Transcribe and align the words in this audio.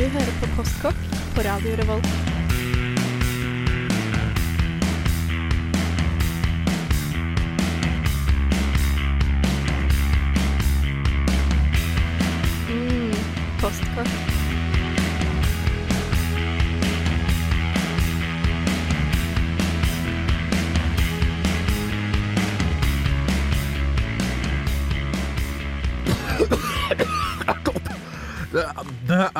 Du 0.00 0.06
hører 0.08 0.32
på 0.40 0.46
Postkokk 0.56 1.00
på 1.34 1.42
Radio 1.44 1.74
Revolt. 1.76 2.06
Mm, 12.70 13.12
postkokk. 13.60 14.29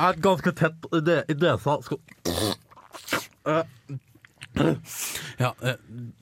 Er 0.09 0.19
ganske 0.25 0.53
tett 0.57 0.87
i 0.97 1.01
det- 1.07 1.25
i 1.29 1.35
nesa. 1.35 1.79
Skal- 1.83 2.01
Ja, 5.41 5.55
eh, 5.65 5.79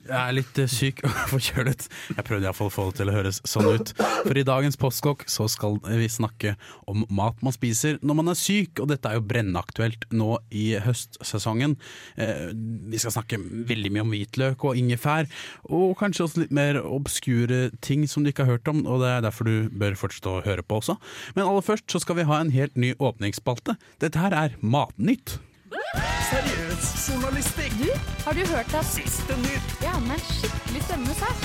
jeg 0.07 0.15
er 0.15 0.35
litt 0.37 0.59
eh, 0.61 0.69
syk 0.71 1.01
og 1.07 1.15
forkjølet. 1.33 1.87
Jeg 2.15 2.25
prøvde 2.27 2.47
iallfall 2.47 2.69
å 2.69 2.73
få 2.73 2.85
det 2.89 3.01
til 3.01 3.11
å 3.11 3.15
høres 3.17 3.41
sånn 3.47 3.67
ut. 3.67 3.91
For 3.97 4.39
i 4.39 4.45
dagens 4.47 4.79
Postkokk 4.79 5.25
så 5.27 5.49
skal 5.51 5.75
vi 5.83 6.07
snakke 6.11 6.53
om 6.89 7.03
mat 7.11 7.41
man 7.43 7.55
spiser 7.55 7.99
når 7.99 8.19
man 8.21 8.31
er 8.31 8.39
syk, 8.39 8.79
og 8.79 8.87
dette 8.93 9.11
er 9.11 9.19
jo 9.19 9.25
brennaktuelt 9.27 10.07
nå 10.15 10.37
i 10.55 10.69
høstsesongen. 10.85 11.75
Eh, 12.15 12.47
Vi 12.89 13.01
skal 13.01 13.17
snakke 13.17 13.41
veldig 13.69 13.91
mye 13.93 14.05
om 14.05 14.15
hvitløk 14.15 14.63
og 14.69 14.79
ingefær, 14.79 15.27
og 15.67 15.97
kanskje 15.99 16.25
også 16.25 16.45
litt 16.45 16.55
mer 16.55 16.79
obskure 16.79 17.69
ting 17.85 18.07
som 18.07 18.23
du 18.23 18.31
ikke 18.31 18.47
har 18.47 18.55
hørt 18.55 18.71
om, 18.71 18.85
og 18.87 19.03
det 19.03 19.11
er 19.17 19.27
derfor 19.27 19.49
du 19.49 19.67
bør 19.69 19.99
fortsette 19.99 20.31
å 20.31 20.45
høre 20.47 20.63
på 20.63 20.79
også. 20.79 20.95
Men 21.35 21.45
aller 21.45 21.65
først 21.65 21.91
så 21.91 21.99
skal 22.01 22.21
vi 22.21 22.27
ha 22.29 22.39
en 22.39 22.55
helt 22.55 22.79
ny 22.79 22.93
åpningsspalte. 22.95 23.75
Dette 23.99 24.23
her 24.23 24.35
er 24.45 24.57
Matnytt. 24.63 25.37
Seriøs 25.97 27.09
journalistikk. 27.09 27.73
Du, 27.81 27.89
har 28.25 28.33
du 28.33 28.43
hørt 28.53 28.73
at 28.77 28.85
Siste 28.85 29.37
nytt. 29.41 29.71
Ja, 29.81 29.95
men 29.99 30.19
skikkelig 30.19 30.83
spennende 30.83 31.15
sak. 31.17 31.35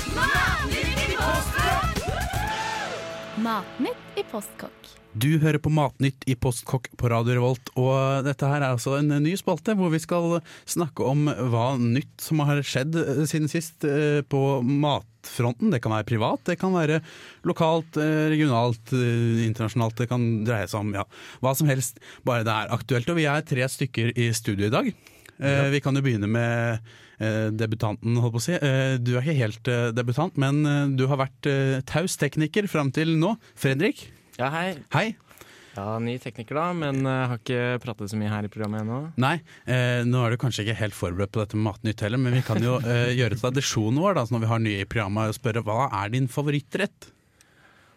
Matnytt 3.46 4.20
i 4.20 4.26
postkokk. 4.32 4.83
Du 5.14 5.28
hører 5.38 5.60
på 5.62 5.70
Matnytt 5.70 6.24
i 6.26 6.34
Postkokk 6.34 6.88
på 6.98 7.08
Radio 7.10 7.36
Revolt, 7.36 7.68
og 7.78 8.24
dette 8.26 8.48
her 8.50 8.58
er 8.58 8.72
altså 8.72 8.96
en 8.98 9.12
ny 9.22 9.36
spalte 9.38 9.76
hvor 9.78 9.92
vi 9.92 10.00
skal 10.02 10.40
snakke 10.66 11.06
om 11.06 11.28
hva 11.52 11.76
nytt 11.78 12.24
som 12.24 12.42
har 12.42 12.58
skjedd 12.66 12.98
eh, 12.98 13.20
siden 13.30 13.46
sist 13.50 13.86
eh, 13.86 14.24
på 14.26 14.40
matfronten. 14.66 15.70
Det 15.70 15.78
kan 15.84 15.94
være 15.94 16.08
privat, 16.08 16.42
det 16.48 16.56
kan 16.58 16.74
være 16.74 16.98
lokalt, 17.46 17.94
eh, 18.02 18.24
regionalt, 18.32 18.90
internasjonalt. 18.90 20.00
Det 20.02 20.08
kan 20.10 20.26
dreie 20.48 20.66
seg 20.70 20.82
om 20.82 20.90
ja, 20.98 21.06
hva 21.44 21.54
som 21.54 21.70
helst, 21.70 22.02
bare 22.26 22.42
det 22.48 22.56
er 22.56 22.74
aktuelt. 22.74 23.14
Og 23.14 23.20
vi 23.20 23.28
er 23.30 23.46
tre 23.46 23.70
stykker 23.70 24.10
i 24.18 24.28
studio 24.34 24.66
i 24.66 24.74
dag. 24.74 24.90
Ja. 25.38 25.54
Vi 25.70 25.82
kan 25.82 25.94
jo 25.98 26.02
begynne 26.02 26.28
med 26.30 26.92
debutanten, 27.58 28.18
holdt 28.22 28.34
på 28.36 28.42
å 28.42 28.44
si. 28.44 28.58
Du 29.02 29.14
er 29.14 29.22
ikke 29.22 29.38
helt 29.38 29.70
debutant, 29.96 30.36
men 30.38 30.94
du 30.98 31.08
har 31.10 31.18
vært 31.18 31.48
taus 31.90 32.14
tekniker 32.20 32.68
fram 32.70 32.92
til 32.94 33.16
nå. 33.18 33.32
Fredrik, 33.58 34.04
Ja, 34.38 34.48
hei. 34.50 34.74
hei. 34.94 35.06
Ja, 35.74 35.96
Ny 35.98 36.14
tekniker, 36.22 36.54
da, 36.54 36.68
men 36.76 37.00
uh, 37.06 37.24
har 37.32 37.40
ikke 37.40 37.80
pratet 37.82 38.10
så 38.12 38.18
mye 38.18 38.30
her 38.30 38.46
i 38.46 38.50
programmet 38.52 38.84
ennå. 38.84 38.98
Nei, 39.18 39.36
eh, 39.66 40.04
nå 40.06 40.20
er 40.22 40.34
du 40.34 40.38
kanskje 40.38 40.62
ikke 40.62 40.76
helt 40.78 40.94
forberedt 40.94 41.32
på 41.34 41.40
dette 41.42 41.58
med 41.58 41.66
Matnytt 41.66 42.02
heller, 42.04 42.20
men 42.22 42.36
vi 42.36 42.42
kan 42.46 42.62
jo 42.62 42.76
eh, 42.78 43.10
gjøre 43.18 43.38
tradisjonen 43.40 43.98
vår 44.02 44.14
da, 44.20 44.22
når 44.30 44.44
vi 44.44 44.50
har 44.52 44.62
nye 44.62 44.84
i 44.84 44.86
programmet, 44.86 45.32
og 45.32 45.38
spørre 45.38 45.64
hva 45.66 45.88
er 46.02 46.12
din 46.14 46.28
favorittrett? 46.30 47.08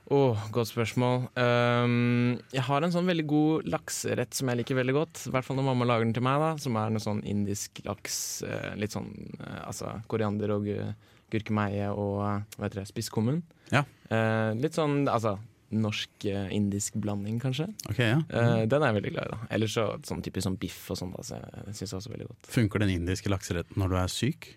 Åh, 0.10 0.46
Godt 0.56 0.70
spørsmål. 0.72 1.26
Um, 1.36 2.38
jeg 2.56 2.64
har 2.66 2.86
en 2.88 2.94
sånn 2.96 3.10
veldig 3.12 3.26
god 3.30 3.68
lakserett 3.74 4.34
som 4.38 4.50
jeg 4.50 4.62
liker 4.62 4.78
veldig 4.80 4.96
godt. 4.96 5.26
I 5.28 5.34
hvert 5.36 5.46
fall 5.46 5.60
når 5.60 5.68
mamma 5.68 5.88
lager 5.90 6.08
den 6.08 6.16
til 6.16 6.24
meg, 6.26 6.40
da, 6.42 6.54
som 6.64 6.78
er 6.80 6.94
noe 6.96 7.04
sånn 7.04 7.20
indisk 7.28 7.82
laks. 7.86 8.18
eh, 8.48 8.72
litt 8.80 8.96
sånn 8.96 9.10
eh, 9.42 9.60
altså 9.68 9.92
koriander 10.10 10.54
og 10.56 10.66
gu- 10.66 10.96
gurkemeie 11.36 11.90
og 11.92 12.24
hva 12.24 12.64
heter 12.64 12.80
det, 12.82 12.88
spisskummen. 12.90 13.44
Ja. 13.74 13.84
Uh, 14.10 14.56
litt 14.64 14.80
sånn 14.80 15.04
altså 15.12 15.36
norsk-indisk 15.72 16.96
blanding, 17.04 17.40
kanskje. 17.44 17.66
Okay, 17.92 18.14
ja. 18.14 18.20
Eh, 18.30 18.62
den 18.72 18.84
er 18.84 18.92
jeg 18.94 18.98
veldig 19.02 19.12
glad 19.16 19.28
i. 19.28 19.32
da 19.34 19.50
Ellers 19.58 19.74
så 19.76 19.88
sånn 20.08 20.22
typisk 20.24 20.46
sånn 20.48 20.56
biff 20.62 20.80
og 20.94 21.00
sånn. 21.02 21.12
da, 21.16 21.24
så 21.28 21.40
jeg 21.42 21.76
synes 21.82 21.94
også 22.00 22.14
veldig 22.14 22.28
godt. 22.30 22.48
Funker 22.54 22.80
den 22.86 22.94
indiske 22.96 23.30
lakseretten 23.34 23.78
når 23.82 23.90
du 23.94 23.98
er 24.00 24.14
syk? 24.14 24.48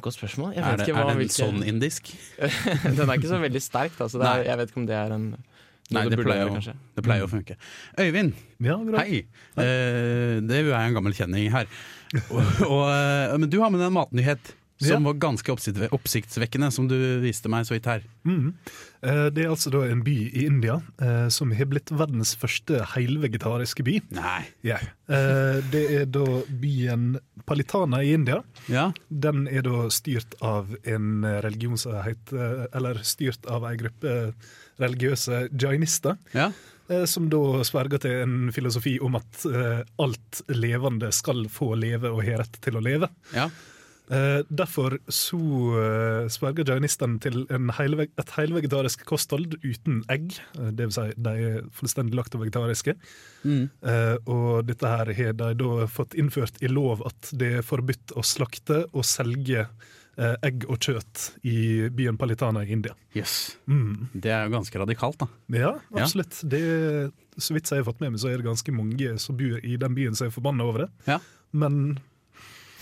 Godt 0.00 0.16
spørsmål. 0.16 0.54
Jeg 0.56 0.64
Er 0.64 0.76
det, 0.78 0.86
ikke 0.88 0.94
hva 0.96 1.02
er 1.04 1.10
den 1.12 1.18
hvilke- 1.20 1.36
sånn 1.36 1.64
indisk? 1.68 2.12
den 2.96 3.08
er 3.10 3.16
ikke 3.18 3.28
så 3.32 3.40
veldig 3.42 3.60
sterk, 3.62 3.96
da, 3.98 4.06
så 4.08 4.20
det 4.22 4.28
er, 4.30 4.44
jeg 4.48 4.56
vet 4.62 4.70
ikke 4.72 4.80
om 4.80 4.86
det 4.88 4.96
er 4.96 5.16
en 5.18 5.26
Nei, 5.90 6.04
det 6.06 6.20
pleier, 6.22 6.46
å, 6.46 6.60
det 6.94 7.02
pleier 7.02 7.24
å 7.26 7.28
funke. 7.28 7.56
Øyvind, 7.98 8.36
Ja, 8.62 8.76
bra. 8.78 9.00
hei! 9.02 9.24
Eh, 9.58 10.36
det 10.46 10.60
er 10.60 10.68
jo 10.68 10.74
en 10.78 10.94
gammel 10.94 11.16
kjenning 11.18 11.48
her. 11.50 11.66
Og, 12.30 12.38
og, 12.68 12.84
eh, 12.94 13.34
men 13.42 13.50
du 13.50 13.56
har 13.60 13.72
med 13.74 13.82
deg 13.82 13.88
en 13.90 13.96
matnyhet 13.98 14.52
som 14.80 15.04
var 15.04 15.14
ganske 15.20 15.52
oppsiktsvekkende, 15.92 16.70
som 16.72 16.86
du 16.88 16.96
viste 17.22 17.48
meg 17.52 17.66
så 17.68 17.74
vidt 17.76 17.86
her. 17.90 18.02
Mhm. 18.24 18.54
Eh, 19.02 19.30
Det 19.30 19.44
er 19.44 19.50
altså 19.50 19.70
da 19.72 19.82
en 19.88 20.02
by 20.04 20.14
i 20.32 20.44
India 20.46 20.80
eh, 21.00 21.28
som 21.32 21.52
har 21.56 21.64
blitt 21.70 21.90
verdens 21.90 22.34
første 22.36 22.82
helvegetariske 22.94 23.84
by. 23.86 24.00
Nei. 24.16 24.42
Ja. 24.66 24.76
Eh, 25.08 25.60
Det 25.70 25.84
er 26.00 26.04
da 26.06 26.24
byen 26.48 27.18
Palitana 27.46 28.02
i 28.04 28.12
India. 28.14 28.42
Ja, 28.68 28.92
Den 29.08 29.46
er 29.48 29.62
da 29.62 29.88
styrt 29.90 30.34
av 30.42 30.74
en 30.84 31.24
religion 31.24 31.76
som 31.78 31.92
heter 32.04 32.68
Eller 32.74 33.00
styrt 33.02 33.46
av 33.48 33.64
ei 33.64 33.76
gruppe 33.76 34.34
religiøse 34.80 35.48
jainister. 35.60 36.16
ja. 36.34 36.50
eh, 36.88 37.04
Som 37.06 37.28
da 37.30 37.62
sverger 37.64 37.98
til 38.00 38.10
en 38.22 38.52
filosofi 38.52 38.98
om 39.00 39.16
at 39.16 39.44
eh, 39.46 39.82
alt 39.98 40.42
levende 40.48 41.10
skal 41.12 41.46
få 41.48 41.74
leve 41.78 42.10
og 42.10 42.22
har 42.24 42.38
rett 42.44 42.60
til 42.60 42.76
å 42.76 42.80
leve. 42.84 43.08
ja. 43.34 43.48
Eh, 44.10 44.40
derfor 44.50 44.96
så 45.06 45.38
uh, 45.38 46.24
sverger 46.32 46.66
jainistene 46.72 47.20
til 47.22 47.44
en 47.54 47.70
helveg 47.76 48.10
et 48.18 48.32
helvegetarisk 48.34 49.04
kosthold 49.06 49.54
uten 49.62 50.00
egg. 50.10 50.32
Uh, 50.58 50.72
det 50.74 50.88
vil 50.88 50.96
si, 50.96 51.04
de 51.14 51.34
er 51.52 51.60
fullstendig 51.78 52.18
laktovegetariske. 52.18 52.96
Mm. 53.44 53.68
Uh, 53.86 54.16
og 54.26 54.66
dette 54.66 54.90
her 54.90 55.12
har 55.20 55.38
de 55.38 55.52
da 55.62 55.86
fått 55.86 56.18
innført 56.18 56.58
i 56.58 56.72
lov 56.72 57.04
at 57.06 57.30
det 57.38 57.52
er 57.60 57.66
forbudt 57.66 58.16
å 58.18 58.26
slakte 58.26 58.82
og 58.90 59.06
selge 59.06 59.62
eh, 60.20 60.34
egg 60.46 60.66
og 60.68 60.80
kjøtt 60.82 61.22
i 61.46 61.88
byen 61.94 62.18
Palitana 62.20 62.64
i 62.66 62.72
India. 62.74 62.96
Yes. 63.16 63.56
Mm. 63.70 64.10
Det 64.12 64.32
er 64.34 64.46
jo 64.48 64.56
ganske 64.58 64.82
radikalt, 64.82 65.20
da. 65.22 65.28
Ja, 65.54 65.72
Ja. 65.94 66.02
absolutt. 66.02 66.40
Det, 66.42 66.60
så 67.38 67.54
vidt 67.54 67.70
jeg 67.70 67.82
har 67.82 67.88
fått 67.88 68.02
med 68.02 68.12
meg, 68.14 68.20
så 68.22 68.30
er 68.32 68.40
det 68.40 68.48
ganske 68.48 68.74
mange 68.74 69.14
som 69.22 69.38
bor 69.38 69.58
i 69.62 69.76
den 69.80 69.94
byen 69.96 70.18
som 70.18 70.28
er 70.28 70.34
forbanna 70.34 70.66
over 70.66 70.86
det. 70.86 70.90
Ja. 71.06 71.20
Men 71.52 71.98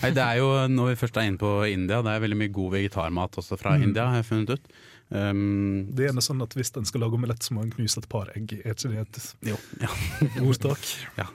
Nei, 0.01 0.11
det 0.15 0.23
er 0.23 0.37
jo, 0.39 0.49
Når 0.71 0.91
vi 0.93 0.99
først 1.01 1.17
er 1.17 1.27
inne 1.27 1.37
på 1.41 1.49
India, 1.69 2.01
det 2.05 2.11
er 2.13 2.21
veldig 2.23 2.37
mye 2.39 2.53
god 2.55 2.71
vegetarmat 2.77 3.39
også 3.41 3.57
fra 3.59 3.77
Mm. 3.77 3.83
India, 3.89 4.05
har 4.07 4.21
jeg 4.21 4.25
funnet 4.29 4.49
ut. 4.55 4.71
Um, 5.09 5.87
det 5.97 6.05
er 6.11 6.21
sånn 6.21 6.41
at 6.45 6.53
hvis 6.53 6.69
en 6.77 6.85
skal 6.85 7.01
lage 7.01 7.17
omelett, 7.17 7.41
så 7.41 7.55
må 7.57 7.63
en 7.63 7.71
knuse 7.73 7.97
et 7.97 8.07
par 8.09 8.29
egg. 8.35 8.53
Er 8.63 8.75
ikke 8.75 8.91
det 8.93 8.99
et 9.07 9.35
jo, 9.49 9.57
ja. 9.81 9.89
ordtak? 10.45 10.77
Jeg- 11.17 11.27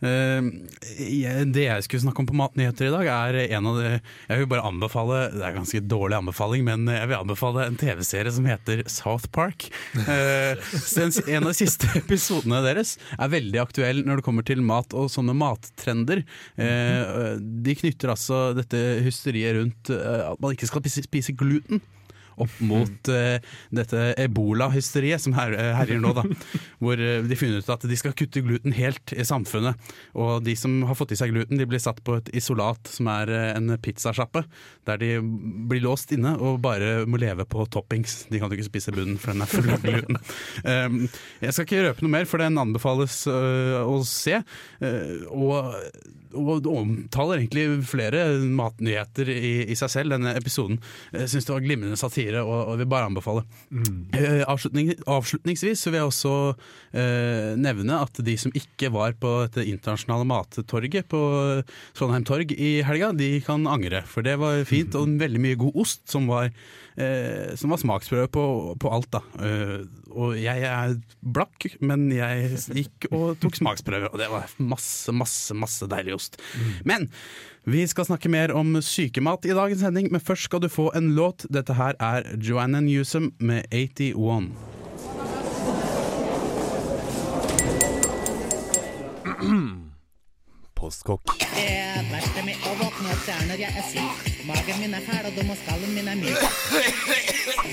det 0.00 1.64
jeg 1.66 1.84
skulle 1.84 2.02
snakke 2.04 2.22
om 2.22 2.28
på 2.30 2.36
Matnyheter 2.38 2.88
i 2.88 2.92
dag, 2.94 3.08
er 3.10 3.38
en 3.56 3.68
av 3.68 3.76
de 3.76 3.88
Jeg 3.90 4.40
vil 4.40 4.48
bare 4.48 4.64
anbefale 4.64 5.18
Det 5.34 5.44
er 5.44 5.56
ganske 5.58 5.82
dårlig 5.84 6.16
anbefaling, 6.20 6.64
men 6.64 6.88
jeg 6.88 7.10
vil 7.10 7.18
anbefale 7.18 7.66
en 7.68 7.76
TV-serie 7.80 8.32
som 8.32 8.48
heter 8.48 8.84
South 8.88 9.30
Park. 9.32 9.68
Uh, 10.10 10.56
en 11.28 11.44
av 11.44 11.50
de 11.50 11.56
siste 11.56 11.86
episodene 11.98 12.60
deres 12.64 12.94
er 13.14 13.30
veldig 13.30 13.60
aktuell 13.62 14.00
når 14.06 14.20
det 14.20 14.24
kommer 14.26 14.46
til 14.46 14.62
mat 14.64 14.94
og 14.96 15.10
sånne 15.12 15.34
mattrender. 15.36 16.22
Uh, 16.58 17.36
de 17.38 17.76
knytter 17.78 18.12
altså 18.14 18.40
dette 18.56 18.80
hysteriet 19.04 19.58
rundt 19.58 19.92
at 19.92 20.40
man 20.42 20.56
ikke 20.56 20.68
skal 20.70 20.84
spise 20.90 21.36
gluten. 21.38 21.82
Opp 22.40 22.60
mot 22.64 23.10
uh, 23.12 23.36
dette 23.74 24.04
ebola-hysteriet 24.20 25.22
som 25.22 25.34
her, 25.36 25.54
uh, 25.56 25.72
herjer 25.76 26.00
nå, 26.02 26.12
da. 26.16 26.24
Hvor 26.82 27.00
uh, 27.00 27.20
de 27.26 27.38
finner 27.38 27.60
ut 27.60 27.72
at 27.72 27.84
de 27.88 27.98
skal 27.98 28.14
kutte 28.16 28.42
gluten 28.44 28.74
helt 28.76 29.12
i 29.12 29.26
samfunnet. 29.26 29.90
Og 30.18 30.40
de 30.46 30.56
som 30.58 30.80
har 30.88 30.98
fått 30.98 31.14
i 31.14 31.20
seg 31.20 31.34
gluten, 31.34 31.60
de 31.60 31.68
blir 31.68 31.82
satt 31.82 32.00
på 32.06 32.16
et 32.18 32.30
isolat 32.36 32.90
som 32.90 33.10
er 33.12 33.32
en 33.52 33.74
pizzasjappe. 33.82 34.44
Der 34.88 35.00
de 35.00 35.12
blir 35.70 35.84
låst 35.84 36.14
inne 36.16 36.36
og 36.40 36.62
bare 36.64 37.04
må 37.10 37.20
leve 37.20 37.46
på 37.48 37.66
toppings. 37.72 38.24
De 38.30 38.40
kan 38.40 38.50
jo 38.50 38.58
ikke 38.58 38.70
spise 38.70 38.94
bunnen, 38.94 39.18
for 39.20 39.34
den 39.34 39.44
er 39.44 39.50
full 39.50 39.70
av 39.70 39.84
gluten. 39.84 40.20
Um, 40.64 41.02
jeg 41.44 41.56
skal 41.56 41.68
ikke 41.68 41.84
røpe 41.88 42.06
noe 42.06 42.14
mer, 42.14 42.30
for 42.30 42.42
den 42.42 42.58
anbefales 42.60 43.22
å 43.30 44.00
se. 44.06 44.40
Og, 44.80 45.74
og 46.38 46.66
omtaler 46.70 47.40
egentlig 47.40 47.66
flere 47.90 48.24
matnyheter 48.40 49.30
i, 49.32 49.54
i 49.70 49.76
seg 49.78 49.92
selv, 49.92 50.14
denne 50.16 50.34
episoden. 50.38 50.80
Jeg 51.14 51.30
syns 51.32 51.48
det 51.48 51.54
var 51.54 51.64
glimrende 51.64 51.98
satire 52.00 52.29
digre 52.30 52.44
og, 52.46 52.72
og 52.72 52.80
vil 52.80 52.88
bare 52.90 53.08
anbefale. 53.10 53.44
Mm. 53.70 54.00
Eh, 54.16 54.42
avslutning, 54.48 54.92
avslutningsvis 55.10 55.84
så 55.84 55.92
vil 55.92 56.00
jeg 56.00 56.10
også 56.10 56.34
eh, 56.94 57.52
nevne 57.60 58.00
at 58.00 58.22
de 58.24 58.36
som 58.40 58.54
ikke 58.56 58.92
var 58.94 59.16
på 59.20 59.34
dette 59.44 59.66
internasjonale 59.68 60.28
mattorget 60.28 61.08
på 61.10 61.22
Trondheim 61.98 62.26
torg 62.28 62.54
i 62.54 62.80
helga, 62.86 63.12
de 63.16 63.32
kan 63.44 63.66
angre. 63.70 64.04
For 64.08 64.26
det 64.26 64.38
var 64.40 64.62
fint, 64.68 64.96
og 64.98 65.18
veldig 65.20 65.42
mye 65.42 65.58
god 65.60 65.80
ost 65.82 66.06
som 66.10 66.28
var, 66.30 66.50
eh, 66.96 67.52
som 67.60 67.74
var 67.74 67.82
smaksprøve 67.82 68.30
på, 68.32 68.44
på 68.80 68.94
alt. 68.94 69.10
da. 69.16 69.24
Eh, 69.42 69.78
og 70.10 70.34
jeg 70.38 70.66
er 70.66 70.96
blakk, 71.22 71.68
men 71.86 72.08
jeg 72.14 72.58
gikk 72.80 73.10
og 73.12 73.38
tok 73.42 73.58
smaksprøve, 73.58 74.10
og 74.10 74.18
det 74.20 74.30
var 74.32 74.50
masse, 74.58 75.14
masse, 75.14 75.54
masse 75.56 75.86
deilig 75.90 76.16
ost. 76.18 76.40
Men 76.88 77.08
vi 77.64 77.88
skal 77.88 78.04
snakke 78.08 78.28
mer 78.32 78.52
om 78.56 78.82
sykemat 78.82 79.44
i 79.44 79.52
dagens 79.52 79.80
sending, 79.84 80.08
men 80.12 80.20
først 80.20 80.42
skal 80.48 80.60
du 80.64 80.68
få 80.68 80.90
en 80.96 81.14
låt. 81.14 81.44
Dette 81.52 81.74
her 81.76 81.92
er 82.00 82.22
Joanna 82.40 82.80
Newsom 82.80 83.32
med 83.38 83.62
81. 83.70 84.16
Postkokk. 90.80 91.36
Det 91.52 92.04
verste 92.08 92.42
med 92.46 92.56
å 92.64 92.72
våkne 92.80 93.12
opp 93.12 93.26
det 93.26 93.34
er 93.36 93.44
når 93.50 93.58
jeg 93.60 93.72
er 93.76 93.84
syk. 93.90 94.14
Magen 94.48 94.80
min 94.80 94.94
er 94.96 95.04
fæl, 95.04 95.26
og 95.28 95.32
dum 95.36 95.52
og 95.52 95.58
skallen 95.60 95.92
min 95.92 96.08
er 96.08 96.16
myk. 96.16 96.40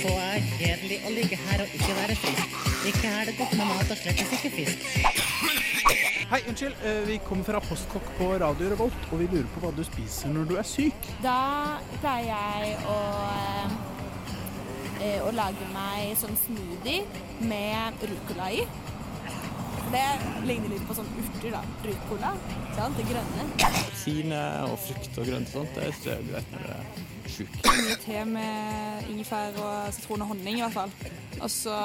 Så 0.04 0.12
er 0.12 0.40
kjedelig 0.58 1.00
å 1.08 1.10
ligge 1.16 1.38
her 1.48 1.64
og 1.64 1.70
ikke 1.80 1.94
være 2.02 2.16
frisk. 2.26 2.48
Ikke 2.92 3.08
er 3.08 3.24
det 3.32 3.38
godt 3.40 3.56
med 3.56 3.66
mat 3.72 3.88
og 3.96 3.98
slettes 4.04 4.36
ikke 4.36 4.52
fisk. 4.60 5.57
Hei, 6.30 6.42
unnskyld. 6.50 6.76
eh, 6.84 6.92
Vi 7.08 7.18
kommer 7.18 7.44
fra 7.44 7.60
Postkokk 7.60 8.08
på 8.18 8.26
Radio 8.40 8.70
Revolt, 8.70 9.06
og 9.12 9.20
vi 9.20 9.28
lurer 9.32 9.48
på 9.54 9.62
hva 9.64 9.72
du 9.78 9.84
spiser 9.88 10.34
når 10.34 10.50
du 10.50 10.56
er 10.60 10.68
syk. 10.68 11.08
Da 11.24 11.80
pleier 12.02 12.34
jeg 12.34 12.74
å, 12.92 12.98
eh, 15.00 15.22
å 15.24 15.32
lage 15.36 15.70
meg 15.74 16.18
sånn 16.20 16.36
smoothie 16.44 17.06
med 17.48 18.04
rucola 18.12 18.50
i. 18.52 18.68
Det 19.92 20.06
ligner 20.44 20.70
litt 20.76 20.84
på 20.88 20.94
sånn 20.98 21.08
urter, 21.22 21.52
da. 21.56 21.62
Rucola. 21.86 22.34
Sant? 22.76 22.98
Det 22.98 23.06
grønne. 23.08 23.48
Sine 23.96 24.42
og 24.68 24.76
frukt 24.84 25.18
og 25.18 25.26
grønt 25.32 25.48
og 25.56 25.62
sånt, 25.64 25.76
det 25.76 25.88
er 25.88 26.26
greit 26.28 26.52
når 26.52 26.68
det 26.68 26.76
er 26.76 27.06
sjuk. 27.32 27.56
Mye 27.68 27.98
te 28.02 28.24
med 28.30 29.08
ingefær 29.12 29.58
og 29.62 29.94
sitron 29.96 30.26
og 30.26 30.34
honning, 30.34 30.60
i 30.60 30.66
hvert 30.66 30.76
fall. 30.76 31.14
Og 31.38 31.52
så 31.54 31.78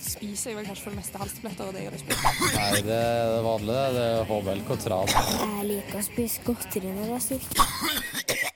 spiser 0.00 0.52
jeg 0.52 0.58
vel 0.60 0.68
kanskje 0.70 0.86
for 0.86 0.94
det 0.94 1.02
meste 1.02 1.20
halstabletter, 1.20 1.68
og 1.68 1.76
det 1.76 1.84
gjør 1.84 1.96
det 1.96 2.02
ikke. 2.04 2.34
Nei, 2.56 2.82
det 2.86 2.98
er 2.98 3.32
det 3.34 3.44
vanlige. 3.44 3.86
Det 3.98 4.04
er 4.10 4.28
HBLK 4.32 4.74
og 4.76 4.84
tran. 4.86 5.16
Jeg 5.44 5.70
liker 5.72 6.00
å 6.00 6.06
spise 6.10 6.46
godteri 6.46 6.92
når 6.96 7.10
jeg 7.12 7.16
er 7.20 7.26
syk. 7.30 8.54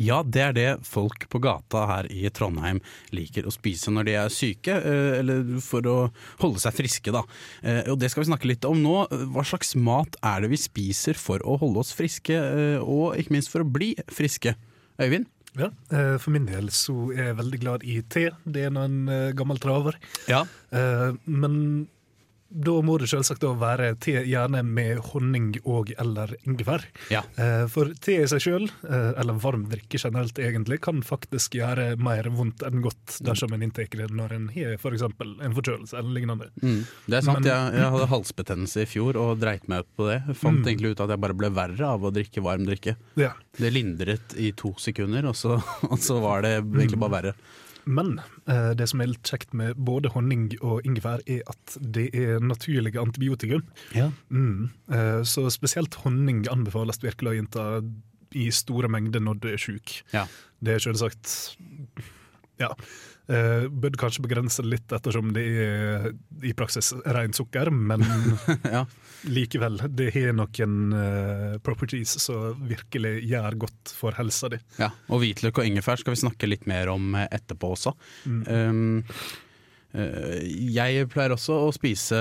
Ja, 0.00 0.22
det 0.22 0.42
er 0.42 0.52
det 0.56 0.68
folk 0.86 1.28
på 1.28 1.40
gata 1.42 1.84
her 1.86 2.08
i 2.12 2.28
Trondheim 2.34 2.80
liker 3.12 3.46
å 3.48 3.52
spise 3.54 3.92
når 3.92 4.04
de 4.08 4.14
er 4.20 4.28
syke, 4.32 4.72
eh, 4.78 5.18
eller 5.20 5.60
for 5.60 5.82
å 5.88 5.96
holde 6.40 6.62
seg 6.62 6.74
friske, 6.74 7.12
da. 7.12 7.22
Eh, 7.62 7.82
Og 7.92 7.98
det 7.98 8.10
skal 8.10 8.24
vi 8.24 8.30
snakke 8.30 8.48
litt 8.48 8.64
om 8.64 8.80
nå. 8.82 9.06
Hva 9.34 9.44
slags 9.44 9.74
mat 9.76 10.16
er 10.22 10.40
det 10.42 10.50
vi 10.50 10.56
spiser 10.56 11.14
for 11.14 11.38
å 11.44 11.58
holde 11.60 11.78
oss 11.84 11.92
friske, 11.92 12.32
eh, 12.34 12.78
og 12.80 13.16
ikke 13.20 13.30
minst 13.36 13.50
for 13.52 13.60
å 13.62 13.68
bli 13.70 13.94
friske? 14.08 14.54
Øyvind? 14.98 15.26
Ja, 15.54 15.68
For 16.18 16.30
min 16.32 16.46
del 16.46 16.70
så 16.72 17.10
er 17.12 17.26
jeg 17.26 17.36
veldig 17.36 17.58
glad 17.60 17.82
i 17.84 18.00
te. 18.08 18.30
Det 18.48 18.64
er 18.64 18.70
nå 18.72 18.84
en 18.86 19.34
gammel 19.36 19.58
traver. 19.60 19.98
Ja. 20.26 20.46
Men 21.26 21.88
da 22.54 22.74
må 22.84 22.98
det 23.00 23.08
selvsagt 23.10 23.42
være 23.58 23.94
te 24.02 24.12
gjerne 24.28 24.62
med 24.66 24.98
honning 25.12 25.54
og 25.64 25.92
eller 25.98 26.34
ingefær. 26.46 26.84
Ja. 27.10 27.22
Eh, 27.40 27.66
For 27.72 27.92
te 28.00 28.18
i 28.22 28.26
seg 28.30 28.40
sjøl, 28.44 28.68
eller 28.88 29.38
varm 29.40 29.64
drikke 29.70 29.98
generelt 29.98 30.38
egentlig, 30.38 30.80
kan 30.84 31.00
faktisk 31.02 31.56
gjøre 31.58 31.96
mer 31.98 32.28
vondt 32.34 32.62
enn 32.66 32.82
godt 32.84 33.18
dersom 33.24 33.52
en 33.56 33.62
inntar 33.62 33.88
det 33.92 34.10
når 34.12 34.32
en 34.36 34.48
har 34.54 34.76
f.eks. 34.78 35.02
en 35.02 35.54
forkjølelse 35.56 35.96
eller 35.98 36.12
lignende. 36.18 36.50
Mm, 36.62 36.82
det 37.08 37.16
er 37.18 37.26
sant. 37.26 37.40
Men- 37.40 37.48
jeg, 37.50 37.74
jeg 37.80 37.90
hadde 37.96 38.10
halsbetennelse 38.12 38.82
i 38.82 38.86
fjor 38.86 39.16
og 39.16 39.40
dreit 39.40 39.66
meg 39.68 39.80
ut 39.86 39.90
på 39.96 40.08
det. 40.10 40.22
Jeg 40.28 40.36
fant 40.36 40.60
Mm. 40.62 40.68
egentlig 40.68 40.92
ut 40.92 41.00
at 41.00 41.08
jeg 41.10 41.20
bare 41.20 41.34
ble 41.34 41.50
verre 41.50 41.86
av 41.88 42.02
å 42.04 42.12
drikke 42.12 42.42
varm 42.44 42.66
drikke. 42.66 42.96
Ja. 43.16 43.32
Det 43.58 43.72
lindret 43.72 44.36
i 44.36 44.52
to 44.52 44.74
sekunder, 44.78 45.26
og 45.26 45.34
så, 45.34 45.56
og 45.92 45.98
så 45.98 46.20
var 46.22 46.42
det 46.42 46.58
egentlig 46.62 46.98
bare 47.00 47.16
verre. 47.16 47.34
Men 47.84 48.20
eh, 48.46 48.70
det 48.78 48.88
som 48.90 49.02
er 49.02 49.10
litt 49.10 49.28
kjekt 49.28 49.54
med 49.56 49.78
både 49.80 50.12
honning 50.14 50.48
og 50.60 50.86
ingefær, 50.86 51.22
er 51.26 51.42
at 51.50 51.76
det 51.80 52.08
er 52.14 52.42
naturlige 52.44 53.00
antibiotikum. 53.02 53.64
Ja. 53.96 54.10
Mm. 54.30 54.70
Eh, 54.92 55.20
så 55.28 55.48
spesielt 55.54 55.98
honning 56.04 56.44
anbefales 56.52 57.02
virkelig 57.02 57.32
å 57.32 57.38
innta 57.42 57.68
i 58.38 58.48
store 58.54 58.88
mengder 58.92 59.22
når 59.24 59.40
du 59.42 59.48
er 59.52 59.60
sjuk. 59.60 59.98
Ja. 60.14 60.26
Det 60.62 60.78
er 60.78 60.84
selvsagt 60.90 61.56
Ja. 62.60 62.74
Uh, 63.30 63.68
bør 63.70 63.94
kanskje 63.96 64.24
begrense 64.24 64.64
litt 64.66 64.90
ettersom 64.92 65.30
det 65.32 65.44
er 65.62 66.08
i 66.44 66.50
praksis 66.58 66.90
rent 67.14 67.38
sukker, 67.38 67.70
men 67.70 68.02
ja. 68.76 68.82
Likevel. 69.28 69.78
Det 69.92 70.10
har 70.14 70.34
noen 70.36 70.74
uh, 70.94 71.54
properties 71.64 72.16
som 72.22 72.58
virkelig 72.68 73.20
gjør 73.30 73.58
godt 73.66 73.94
for 73.96 74.16
helsa 74.18 74.50
di. 74.52 74.58
Ja, 74.80 74.90
og 75.08 75.22
hvitløk 75.22 75.62
og 75.62 75.68
ingefær 75.68 76.02
skal 76.02 76.16
vi 76.16 76.22
snakke 76.24 76.50
litt 76.50 76.68
mer 76.70 76.90
om 76.92 77.14
eh, 77.18 77.28
etterpå 77.32 77.72
også. 77.76 77.94
Mm. 78.26 78.42
Um, 78.48 79.00
jeg 79.92 81.08
pleier 81.12 81.34
også 81.34 81.58
å 81.66 81.72
spise, 81.76 82.18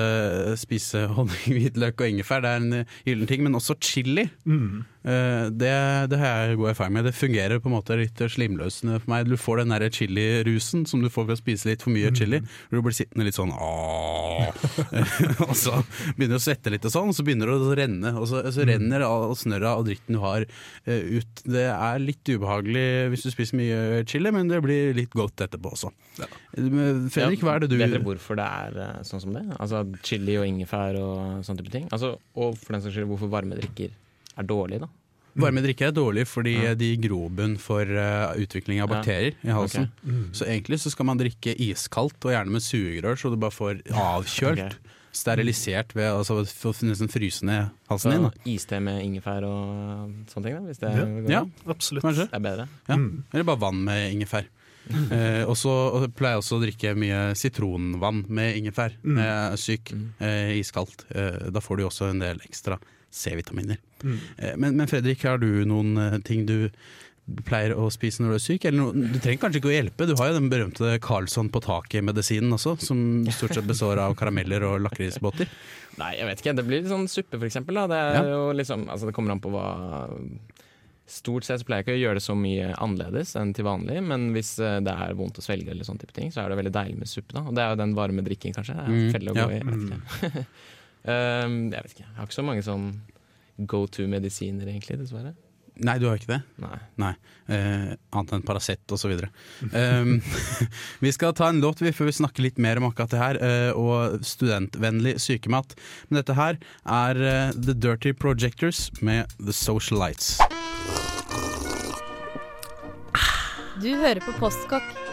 spise 0.60 1.06
honning, 1.18 1.56
hvitløk 1.56 2.04
og 2.04 2.14
ingefær, 2.14 2.44
det 2.44 2.52
er 2.52 2.64
en 2.64 2.90
gyllen 3.08 3.30
ting, 3.30 3.46
men 3.46 3.56
også 3.60 3.80
chili. 3.80 4.28
Mm. 4.44 4.82
Eh, 5.02 5.48
det, 5.50 5.74
det 6.12 6.18
har 6.22 6.46
jeg 6.46 6.60
god 6.60 6.72
erfaring 6.72 6.94
med. 6.98 7.08
Det 7.10 7.16
fungerer 7.18 7.62
på 7.62 7.70
en 7.72 7.76
måte 7.76 7.98
litt 7.98 8.22
slimløsende 8.22 9.00
for 9.02 9.14
meg. 9.14 9.30
Du 9.30 9.38
får 9.40 9.64
den 9.64 9.74
chilirusen 9.92 10.86
som 10.90 11.02
du 11.02 11.10
får 11.10 11.30
ved 11.30 11.38
å 11.38 11.42
spise 11.42 11.72
litt 11.72 11.86
for 11.86 11.94
mye 11.94 12.12
chili. 12.16 12.42
Hvor 12.70 12.82
du 12.82 12.86
blir 12.86 12.98
sittende 12.98 13.26
litt 13.28 13.38
sånn 13.38 13.54
Og 15.48 15.56
så 15.58 15.82
begynner 16.16 16.36
du 16.36 16.40
å 16.40 16.44
svette 16.44 16.74
litt 16.74 16.86
og 16.88 16.94
sånn, 16.94 17.14
så 17.16 17.26
begynner 17.26 17.50
det 17.50 17.58
å 17.58 17.78
renne. 17.78 18.14
Og 18.22 18.30
så, 18.30 18.44
så 18.54 18.68
renner 18.68 19.06
all 19.06 19.34
snørra 19.38 19.76
og 19.80 19.88
dritten 19.90 20.18
du 20.18 20.22
har 20.24 20.46
eh, 20.46 21.18
ut. 21.18 21.44
Det 21.46 21.66
er 21.72 22.04
litt 22.04 22.30
ubehagelig 22.30 22.86
hvis 23.14 23.26
du 23.26 23.32
spiser 23.34 23.60
mye 23.60 24.04
chili, 24.10 24.30
men 24.34 24.52
det 24.52 24.62
blir 24.64 24.94
litt 24.98 25.14
godt 25.18 25.48
etterpå 25.48 25.74
også. 25.74 25.92
Ja. 26.22 26.30
Fredrik, 26.54 27.42
hva 27.46 27.56
er 27.56 27.64
det 27.64 27.72
du 27.72 27.78
Vet 27.80 27.94
dere 27.96 28.04
hvorfor 28.06 28.38
det 28.38 28.46
er 28.46 28.80
eh, 28.84 29.02
sånn 29.08 29.24
som 29.24 29.34
det? 29.34 29.44
Altså 29.58 29.82
Chili 30.06 30.36
og 30.38 30.46
ingefær 30.46 30.98
og 31.00 31.46
sånne 31.48 31.64
type 31.64 31.74
ting? 31.74 31.90
Altså, 31.96 32.14
og 32.38 32.58
for 32.60 32.76
den 32.76 32.84
saks 32.84 32.98
skyld 32.98 33.10
hvorfor 33.10 33.32
varme 33.32 33.58
drikker 33.58 33.96
er 34.38 34.44
dårlig, 34.44 34.80
da? 34.80 34.88
Varme 35.36 35.62
drikke 35.64 35.88
er 35.88 35.92
dårlig 35.96 36.26
fordi 36.28 36.54
Ja. 36.62 36.74
de 36.76 36.90
gir 36.96 37.10
grobunn 37.10 37.58
for 37.58 37.82
uh, 37.88 38.34
utvikling 38.36 38.82
av 38.84 38.90
Ja. 38.90 38.96
bakterier 38.98 39.34
i 39.44 39.48
halsen. 39.48 39.88
Okay. 40.04 40.12
Mm. 40.12 40.26
Så 40.34 40.46
egentlig 40.46 40.80
så 40.80 40.92
skal 40.92 41.06
man 41.06 41.18
drikke 41.18 41.56
iskaldt, 41.58 42.20
og 42.26 42.32
gjerne 42.36 42.52
med 42.52 42.62
sugerør, 42.62 43.16
så 43.16 43.30
du 43.32 43.38
bare 43.38 43.52
får 43.56 43.82
avkjølt. 43.88 44.66
okay. 44.66 44.98
Sterilisert 45.14 45.92
ved 45.94 46.08
altså, 46.08 46.38
å 46.40 46.74
nesten 46.88 47.10
fryse 47.12 47.44
ned 47.44 47.70
halsen 47.90 48.12
Så 48.12 48.16
din. 48.16 48.24
Da. 48.24 48.32
iste 48.46 48.80
med 48.82 49.02
ingefær 49.04 49.44
og 49.44 50.14
sånne 50.32 50.44
ting, 50.44 50.56
da? 50.56 50.62
Hvis 50.68 50.80
det 50.80 50.92
Ja. 50.96 51.06
går 51.06 51.30
Ja. 51.30 51.46
Absolutt. 51.68 52.04
kanskje. 52.04 52.30
Det 52.32 52.34
er 52.34 52.40
bedre. 52.40 52.68
Ja. 52.90 52.96
Mm. 52.96 53.24
Eller 53.34 53.44
bare 53.44 53.60
vann 53.60 53.84
med 53.86 54.14
ingefær. 54.14 54.46
Eh, 55.12 55.46
og 55.46 55.56
så 55.56 56.10
pleier 56.16 56.34
jeg 56.36 56.42
også 56.42 56.58
å 56.58 56.62
drikke 56.66 56.96
mye 56.98 57.36
sitronvann 57.38 58.26
med 58.28 58.56
ingefær 58.58 58.92
Mm. 59.04 59.16
når 59.16 59.22
jeg 59.24 59.52
er 59.54 59.58
syk. 59.58 59.92
Mm. 59.94 60.10
Eh, 60.20 60.60
iskaldt. 60.60 61.06
Eh, 61.14 61.50
da 61.52 61.60
får 61.60 61.78
du 61.78 61.84
også 61.86 62.10
en 62.10 62.20
del 62.20 62.40
ekstra 62.40 62.80
C-vitaminer. 63.12 63.78
Mm. 64.04 64.18
Eh, 64.38 64.56
men, 64.58 64.76
men 64.82 64.88
Fredrik, 64.92 65.24
har 65.28 65.38
du 65.42 65.50
noen 65.70 65.96
eh, 65.98 66.20
ting 66.28 66.46
du 66.50 66.70
pleier 67.48 67.72
å 67.78 67.86
spise 67.94 68.20
når 68.24 68.34
du 68.34 68.36
er 68.36 68.44
syk? 68.44 68.66
Eller 68.68 68.82
no, 68.82 68.88
du 68.92 69.20
trenger 69.22 69.40
kanskje 69.46 69.62
ikke 69.62 69.70
å 69.72 69.76
hjelpe, 69.76 70.08
du 70.10 70.16
har 70.20 70.32
jo 70.32 70.40
den 70.40 70.50
berømte 70.52 70.96
Karlsson 71.06 71.52
på 71.54 71.62
taket-medisinen 71.64 72.52
også, 72.58 72.74
som 72.84 73.04
stort 73.32 73.54
sett 73.56 73.68
består 73.70 74.02
av 74.04 74.16
karameller 74.20 74.66
og 74.68 74.82
lakrisbåter. 74.88 75.48
Nei, 76.02 76.14
jeg 76.18 76.28
vet 76.28 76.42
ikke. 76.42 76.56
Det 76.58 76.66
blir 76.68 76.82
litt 76.82 76.92
sånn 76.92 77.08
suppe, 77.12 77.38
for 77.38 77.48
eksempel. 77.48 77.78
Da. 77.78 77.86
Det, 77.92 78.00
er 78.02 78.18
Ja. 78.20 78.36
jo 78.36 78.52
liksom, 78.58 78.88
altså, 78.92 79.08
det 79.10 79.16
kommer 79.16 79.36
an 79.38 79.44
på 79.44 79.52
hva 79.54 79.68
Stort 81.12 81.44
sett 81.44 81.66
pleier 81.68 81.82
jeg 81.82 81.88
ikke 81.90 81.96
å 81.98 82.00
gjøre 82.00 82.20
det 82.22 82.24
så 82.24 82.34
mye 82.40 82.68
annerledes 82.80 83.34
enn 83.36 83.50
til 83.58 83.66
vanlig, 83.68 83.98
men 84.06 84.30
hvis 84.32 84.54
eh, 84.64 84.78
det 84.86 84.94
er 84.96 85.16
vondt 85.20 85.42
å 85.42 85.44
svelge, 85.44 85.74
eller 85.74 85.84
sånne 85.84 86.00
type 86.06 86.14
ting, 86.16 86.30
så 86.32 86.40
er 86.46 86.54
det 86.54 86.60
veldig 86.62 86.72
deilig 86.78 87.00
med 87.02 87.10
suppe. 87.12 87.36
Da. 87.36 87.42
Og 87.50 87.58
det 87.58 87.64
er 87.66 87.74
jo 87.74 87.80
den 87.82 87.96
varme 87.98 88.24
drikken, 88.24 88.54
kanskje. 88.56 88.78
Det 88.78 88.86
er 88.86 88.94
Mm, 88.94 89.02
en 89.02 89.16
felle 89.18 89.34
å 89.34 89.36
gå 89.36 89.48
i. 89.50 89.58
Jeg 89.58 89.66
vet 89.68 89.82
ikke. 89.90 90.46
um, 91.12 91.58
jeg 91.76 91.84
vet 91.84 91.96
ikke. 91.98 92.06
Jeg 92.06 92.16
har 92.22 92.30
ikke 92.30 92.38
så 92.38 92.46
mange 92.48 92.64
sånn 92.64 92.86
go 93.70 93.86
to-medisiner, 93.88 94.68
egentlig, 94.68 95.00
dessverre. 95.02 95.34
Nei, 95.82 95.96
du 96.02 96.08
har 96.10 96.20
ikke 96.20 96.30
det? 96.30 96.40
Nei. 96.62 96.78
Nei, 97.02 97.12
eh, 97.50 97.94
annet 98.14 98.34
enn 98.36 98.44
Paracet 98.46 98.94
osv. 98.94 99.16
Um, 99.72 100.18
vi 101.04 101.14
skal 101.16 101.34
ta 101.38 101.48
en 101.50 101.62
låt 101.64 101.82
vi, 101.82 101.94
før 101.96 102.12
vi 102.12 102.18
snakker 102.20 102.46
litt 102.46 102.60
mer 102.62 102.82
om 102.82 102.90
akkurat 102.90 103.14
det 103.14 103.22
her, 103.22 103.40
eh, 103.42 103.72
og 103.78 104.26
studentvennlig 104.28 105.16
sykemat. 105.24 105.74
Men 106.10 106.22
dette 106.22 106.38
her 106.38 106.60
er 106.86 107.22
eh, 107.24 107.56
The 107.56 107.78
Dirty 107.78 108.14
Projectors 108.14 108.90
med 109.02 109.32
The 109.40 109.56
Socialites. 109.56 110.36
Du 113.82 113.90
hører 113.96 114.22
på 114.22 114.36
Postkokk. 114.38 115.11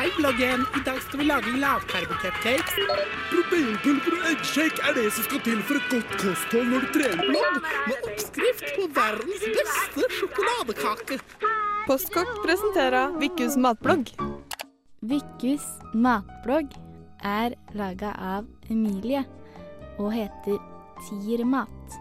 Hei, 0.00 0.08
bloggen! 0.16 0.62
I 0.78 0.80
dag 0.84 0.96
skal 1.04 1.20
vi 1.20 1.24
lage 1.28 1.50
lavkarbo-cupcakes. 1.60 2.76
Proteinpulver 3.28 4.14
og 4.16 4.22
eggshake 4.30 4.80
er 4.88 4.94
det 4.96 5.10
som 5.12 5.26
skal 5.26 5.42
til 5.44 5.60
for 5.68 5.76
et 5.76 5.90
godt 5.92 6.14
kosthold 6.22 6.70
når 6.70 6.86
du 6.86 6.94
trener 6.94 7.28
blogg, 7.28 7.58
med 7.90 8.08
oppskrift 8.08 8.64
på 8.78 8.86
verdens 8.96 9.44
beste 9.58 10.08
sjokoladekake. 10.16 11.20
Postkort 11.84 12.32
presenterer 12.46 13.12
Vikkus 13.20 13.60
matblogg. 13.60 14.14
Vikkus 15.12 15.68
matblogg 15.92 16.72
er 17.20 17.60
laga 17.76 18.16
av 18.32 18.48
Emilie 18.72 19.26
og 19.98 20.14
heter 20.16 20.56
Tiermat. 21.10 22.00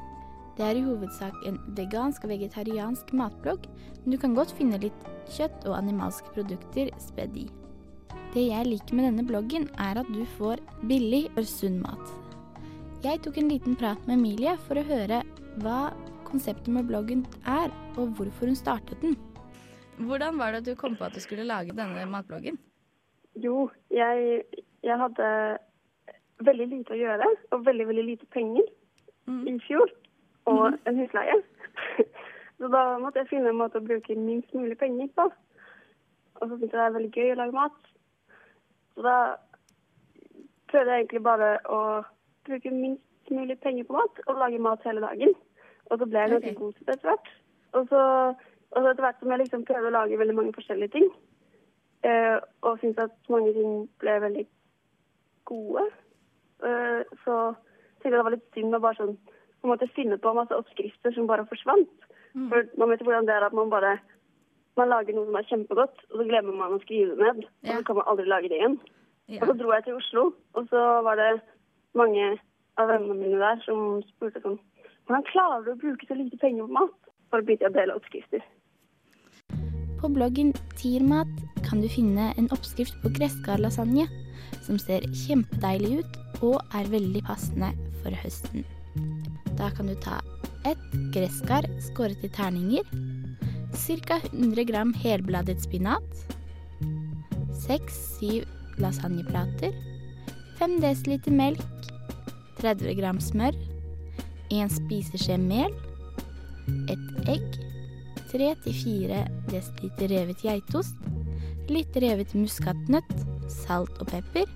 Det 0.56 0.70
er 0.72 0.80
i 0.80 0.88
hovedsak 0.88 1.36
en 1.52 1.60
vegansk 1.76 2.24
og 2.24 2.38
vegetariansk 2.38 3.12
matblogg, 3.12 3.68
men 4.06 4.16
du 4.16 4.24
kan 4.24 4.40
godt 4.40 4.56
finne 4.56 4.80
litt 4.88 5.10
kjøtt 5.36 5.66
og 5.68 5.82
animalske 5.84 6.32
produkter 6.32 6.96
spedd 7.12 7.44
i. 7.44 7.52
Det 8.30 8.44
jeg 8.46 8.68
liker 8.68 8.94
med 8.94 9.08
denne 9.08 9.24
bloggen, 9.26 9.64
er 9.82 9.98
at 9.98 10.10
du 10.14 10.22
får 10.38 10.60
billig 10.86 11.24
og 11.34 11.48
sunn 11.50 11.80
mat. 11.82 12.12
Jeg 13.02 13.24
tok 13.26 13.40
en 13.42 13.50
liten 13.50 13.78
prat 13.80 14.04
med 14.06 14.20
Emilie 14.20 14.54
for 14.68 14.78
å 14.78 14.84
høre 14.86 15.24
hva 15.64 15.80
konseptet 16.28 16.70
med 16.76 16.86
bloggen 16.92 17.24
er, 17.50 17.74
og 17.98 18.14
hvorfor 18.20 18.52
hun 18.52 18.60
startet 18.60 19.02
den. 19.02 19.18
Hvordan 19.98 20.38
var 20.38 20.54
det 20.54 20.62
at 20.62 20.70
du 20.70 20.78
kom 20.78 20.94
på 21.00 21.08
at 21.08 21.18
du 21.18 21.24
skulle 21.24 21.48
lage 21.48 21.74
denne 21.74 22.06
matbloggen? 22.12 22.62
Jo, 23.42 23.66
jeg, 23.90 24.44
jeg 24.86 25.02
hadde 25.02 25.34
veldig 26.46 26.70
lite 26.76 26.94
å 26.94 27.02
gjøre 27.02 27.34
og 27.56 27.66
veldig, 27.66 27.90
veldig 27.90 28.08
lite 28.14 28.30
penger 28.36 28.70
i 29.50 29.58
fjor. 29.66 29.90
Og 30.54 30.78
en 30.86 31.02
husleie. 31.02 31.42
Så 32.62 32.70
da 32.70 32.86
måtte 33.02 33.24
jeg 33.24 33.34
finne 33.34 33.50
en 33.56 33.62
måte 33.62 33.82
å 33.82 33.90
bruke 33.90 34.22
minst 34.22 34.54
mulig 34.54 34.78
penger 34.78 35.10
på. 35.18 35.32
Og 36.40 36.44
så 36.46 36.56
syntes 36.56 36.74
jeg 36.74 36.78
det 36.78 36.86
er 36.86 36.96
veldig 36.96 37.12
gøy 37.16 37.32
å 37.34 37.38
lage 37.40 37.56
mat. 37.56 37.90
Så 39.00 39.04
da 39.04 39.36
prøvde 40.68 40.92
jeg 40.92 41.06
egentlig 41.06 41.22
bare 41.24 41.54
å 41.72 41.78
bruke 42.44 42.72
minst 42.74 43.32
mulig 43.32 43.56
penger 43.64 43.86
på 43.88 43.96
mat 43.96 44.18
og 44.26 44.42
lage 44.42 44.60
mat 44.60 44.84
hele 44.84 45.00
dagen. 45.00 45.32
Og 45.88 46.02
så 46.02 46.06
ble 46.06 46.20
jeg 46.20 46.34
ganske 46.34 46.52
Ok. 46.52 46.58
god 46.60 46.74
til 46.74 46.86
det 46.86 46.96
etter 46.98 47.10
hvert. 47.10 47.30
Og 47.80 47.88
så, 47.88 48.02
og 48.72 48.84
så 48.84 48.90
etter 48.90 49.06
hvert 49.06 49.22
som 49.22 49.32
jeg 49.32 49.40
liksom 49.40 49.64
prøvde 49.70 49.88
å 49.88 49.96
lage 49.96 50.20
veldig 50.20 50.36
mange 50.36 50.54
forskjellige 50.58 50.92
ting, 50.98 51.08
eh, 52.04 52.38
og 52.62 52.80
syntes 52.82 53.06
at 53.08 53.32
mange 53.32 53.54
ting 53.54 53.90
ble 54.04 54.20
veldig 54.26 54.46
gode, 55.46 55.88
eh, 56.68 57.02
så 57.24 57.40
tenkte 57.56 58.12
jeg 58.12 58.20
det 58.20 58.28
var 58.28 58.36
litt 58.36 58.54
synd 58.54 58.76
å 58.76 58.84
bare 58.84 59.00
sånn 59.00 59.16
på 59.16 59.68
en 59.68 59.74
måte 59.78 59.94
finne 59.96 60.20
på 60.20 60.36
masse 60.36 60.56
oppskrifter 60.60 61.16
som 61.16 61.28
bare 61.28 61.48
forsvant. 61.48 61.90
For 62.50 62.68
man 62.78 62.90
vet 62.90 63.02
hvordan 63.02 63.26
det 63.26 63.36
er 63.36 63.48
at 63.48 63.54
man 63.54 63.72
bare 63.72 64.00
man 64.78 64.92
lager 64.92 65.16
noe 65.16 65.28
som 65.28 65.38
er 65.40 65.48
kjempegodt, 65.50 66.04
og 66.12 66.22
så 66.22 66.28
glemmer 66.30 66.56
man 66.56 66.76
å 66.76 66.82
skrive 66.84 67.16
det 67.16 67.26
ned. 67.26 67.48
Og 67.66 67.74
så 67.74 67.86
kan 67.88 68.00
man 68.00 68.10
aldri 68.12 68.28
lage 68.30 68.52
det 68.52 68.60
igjen. 68.60 68.78
Ja. 69.30 69.42
Og 69.42 69.52
så 69.52 69.56
dro 69.60 69.74
jeg 69.74 69.86
til 69.86 69.98
Oslo, 70.00 70.24
og 70.58 70.70
så 70.72 70.84
var 71.06 71.20
det 71.20 71.32
mange 71.98 72.32
av 72.80 72.90
vennene 72.92 73.18
mine 73.18 73.42
der 73.42 73.62
som 73.66 74.00
spurte 74.14 74.42
sånn 74.44 74.60
Hvordan 75.10 75.26
klarer 75.26 75.64
du 75.66 75.72
å 75.74 75.82
bruke 75.82 76.06
så 76.06 76.14
lite 76.14 76.38
penger 76.38 76.68
på 76.68 76.76
mat? 76.78 76.98
For 77.30 77.42
å 77.42 77.46
begynte 77.46 77.66
jeg 77.66 77.74
å 77.74 77.78
dele 77.80 77.96
oppskrifter. 77.98 78.44
På 80.00 80.10
bloggen 80.14 80.52
Tiermat 80.78 81.32
kan 81.66 81.82
du 81.82 81.90
finne 81.90 82.30
en 82.38 82.50
oppskrift 82.54 82.94
på 83.02 83.10
gresskarlasagne, 83.18 84.06
som 84.66 84.78
ser 84.82 85.06
kjempedeilig 85.26 86.04
ut 86.04 86.44
og 86.46 86.62
er 86.78 86.90
veldig 86.94 87.24
passende 87.26 87.72
for 88.04 88.14
høsten. 88.22 88.64
Da 89.58 89.70
kan 89.76 89.90
du 89.90 89.98
ta 90.02 90.22
ett 90.70 90.86
gresskar 91.14 91.66
skåret 91.90 92.24
i 92.24 92.30
terninger, 92.38 92.86
ca. 93.74 94.20
100 94.32 94.66
gram 94.66 94.94
helbladet 94.94 95.62
spinat, 95.62 96.26
6-7 97.68 98.46
lasagneplater, 98.80 99.74
5 100.60 100.78
dl 100.82 101.32
melk, 101.34 101.90
30 102.62 102.96
gram 103.00 103.20
smør, 103.24 103.58
1 104.50 104.74
spiseskje 104.74 105.38
mel, 105.42 105.74
et 106.90 107.30
egg, 107.30 107.60
3-4 108.34 109.26
dl 109.50 110.08
revet 110.14 110.46
geitost, 110.46 110.96
litt 111.70 111.96
revet 112.02 112.34
muskatnøtt, 112.34 113.14
salt 113.50 113.94
og 114.02 114.10
pepper, 114.10 114.50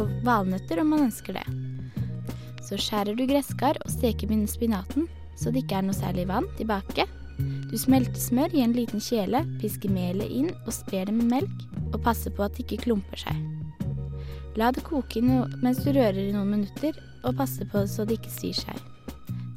og 0.00 0.12
valnøtter 0.24 0.80
om 0.82 0.92
man 0.94 1.08
ønsker 1.08 1.36
det. 1.36 1.46
Så 2.64 2.78
skjærer 2.78 3.16
du 3.16 3.24
gresskar 3.26 3.80
og 3.84 3.90
steker 3.92 4.30
med 4.30 4.46
spinaten 4.48 5.08
så 5.40 5.50
det 5.50 5.64
ikke 5.64 5.78
er 5.80 5.86
noe 5.86 5.96
særlig 5.96 6.26
vann 6.28 6.48
tilbake. 6.58 7.06
Du 7.70 7.76
smelter 7.78 8.18
smør 8.18 8.54
i 8.56 8.64
en 8.64 8.74
liten 8.74 9.02
kjele, 9.02 9.44
pisker 9.60 9.92
melet 9.94 10.30
inn 10.30 10.50
og 10.64 10.72
sprer 10.74 11.06
det 11.06 11.14
med 11.14 11.30
melk, 11.30 11.66
og 11.92 12.00
passer 12.04 12.34
på 12.34 12.46
at 12.46 12.56
det 12.56 12.66
ikke 12.66 12.84
klumper 12.88 13.22
seg. 13.22 13.36
La 14.58 14.72
det 14.74 14.82
koke 14.86 15.20
inn 15.20 15.30
mens 15.62 15.82
du 15.84 15.92
rører 15.94 16.18
i 16.18 16.32
noen 16.34 16.56
minutter, 16.56 16.96
og 17.22 17.36
passe 17.38 17.66
på 17.70 17.84
så 17.86 18.06
det 18.08 18.18
ikke 18.18 18.32
svir 18.32 18.56
seg. 18.58 18.80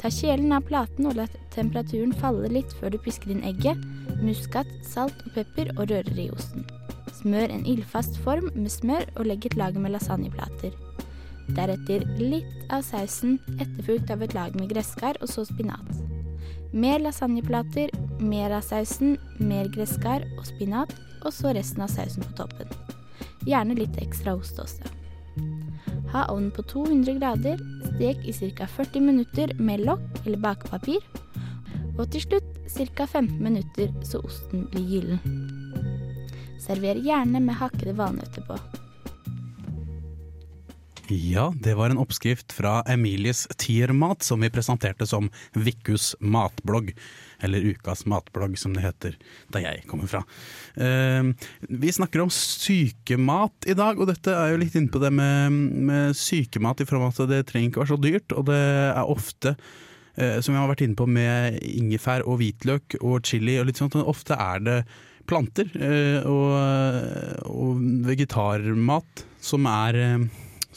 Ta 0.03 0.11
kjelen 0.11 0.51
av 0.51 0.65
platen 0.67 1.07
og 1.07 1.15
la 1.15 1.29
temperaturen 1.55 2.13
falle 2.19 2.49
litt 2.51 2.73
før 2.79 2.91
du 2.93 2.99
pisker 3.01 3.31
inn 3.31 3.45
egget, 3.47 3.79
muskat, 4.19 4.69
salt 4.83 5.15
og 5.23 5.37
pepper 5.37 5.71
og 5.77 5.87
rører 5.89 6.19
i 6.19 6.29
osten. 6.33 6.67
Smør 7.21 7.53
en 7.55 7.63
ildfast 7.63 8.19
form 8.25 8.49
med 8.51 8.71
smør 8.73 9.07
og 9.15 9.29
legg 9.29 9.47
et 9.47 9.55
lag 9.59 9.77
med 9.79 9.95
lasagneplater. 9.95 10.75
Deretter 11.55 12.03
litt 12.19 12.67
av 12.71 12.83
sausen, 12.87 13.39
etterfulgt 13.57 14.11
av 14.11 14.27
et 14.27 14.35
lag 14.35 14.59
med 14.59 14.75
gresskar 14.75 15.19
og 15.21 15.31
så 15.31 15.47
spinat. 15.47 16.12
Mer 16.73 16.99
lasagneplater, 16.99 17.91
mer 18.17 18.51
av 18.57 18.63
sausen, 18.65 19.19
mer 19.37 19.67
gresskar 19.69 20.23
og 20.39 20.47
spinat, 20.47 20.89
og 21.21 21.29
så 21.29 21.51
resten 21.53 21.83
av 21.85 21.91
sausen 21.93 22.25
på 22.25 22.33
toppen. 22.39 22.71
Gjerne 23.45 23.77
litt 23.77 23.99
ekstra 24.01 24.33
ost 24.33 24.57
også. 24.57 24.89
Ha 26.15 26.25
ovnen 26.33 26.49
på 26.53 26.65
200 26.71 27.19
grader, 27.19 27.61
stek 27.91 28.25
i 28.25 28.33
ca. 28.57 28.65
40 28.65 29.05
minutter 29.05 29.53
med 29.61 29.85
lokk 29.85 30.23
eller 30.25 30.41
bakepapir, 30.41 31.05
og 31.93 32.07
til 32.09 32.25
slutt 32.25 32.49
ca. 32.73 33.05
15 33.05 33.37
minutter 33.37 33.93
så 34.01 34.23
osten 34.25 34.65
blir 34.73 34.89
gyllen. 34.95 35.21
Server 36.57 36.97
gjerne 37.05 37.37
med 37.43 37.59
hakkede 37.61 37.93
valnøtter 38.01 38.49
på. 38.49 38.57
Ja, 41.13 41.53
det 41.55 41.75
var 41.75 41.89
en 41.89 41.99
oppskrift 42.01 42.53
fra 42.53 42.81
Emilies 42.89 43.45
Tiermat 43.57 44.23
som 44.23 44.41
vi 44.41 44.49
presenterte 44.49 45.05
som 45.05 45.29
Vikkus 45.53 46.15
matblogg. 46.19 46.93
Eller 47.43 47.65
Ukas 47.73 48.05
matblogg, 48.09 48.55
som 48.57 48.73
det 48.73 48.85
heter 48.85 49.17
der 49.53 49.65
jeg 49.65 49.83
kommer 49.89 50.09
fra. 50.09 50.23
Eh, 50.73 51.29
vi 51.69 51.91
snakker 51.93 52.23
om 52.23 52.31
sykemat 52.33 53.67
i 53.67 53.75
dag, 53.77 53.99
og 53.99 54.09
dette 54.09 54.33
er 54.33 54.53
jo 54.53 54.61
litt 54.63 54.77
inne 54.79 54.89
på 54.93 55.01
det 55.03 55.11
med, 55.13 55.53
med 55.91 56.17
sykemat 56.17 56.81
i 56.81 56.87
form 56.89 57.05
av 57.05 57.13
at 57.13 57.29
det 57.29 57.43
trenger 57.51 57.69
ikke 57.69 57.83
være 57.83 57.93
så 57.93 58.01
dyrt. 58.01 58.37
Og 58.37 58.47
det 58.49 58.61
er 58.63 59.13
ofte, 59.13 59.57
eh, 60.15 60.39
som 60.39 60.55
vi 60.55 60.61
har 60.61 60.71
vært 60.71 60.85
inne 60.87 60.97
på 60.97 61.09
med 61.09 61.59
ingefær 61.67 62.25
og 62.25 62.39
hvitløk 62.41 62.97
og 63.01 63.21
chili 63.27 63.59
og 63.59 63.69
litt 63.69 63.81
sånt, 63.83 63.99
ofte 64.01 64.39
er 64.39 64.63
det 64.63 64.79
planter 65.29 65.69
eh, 65.77 66.25
og, 66.27 66.55
og 67.51 67.85
vegetarmat 68.07 69.27
som 69.43 69.67
er 69.69 69.99
eh, 69.99 70.25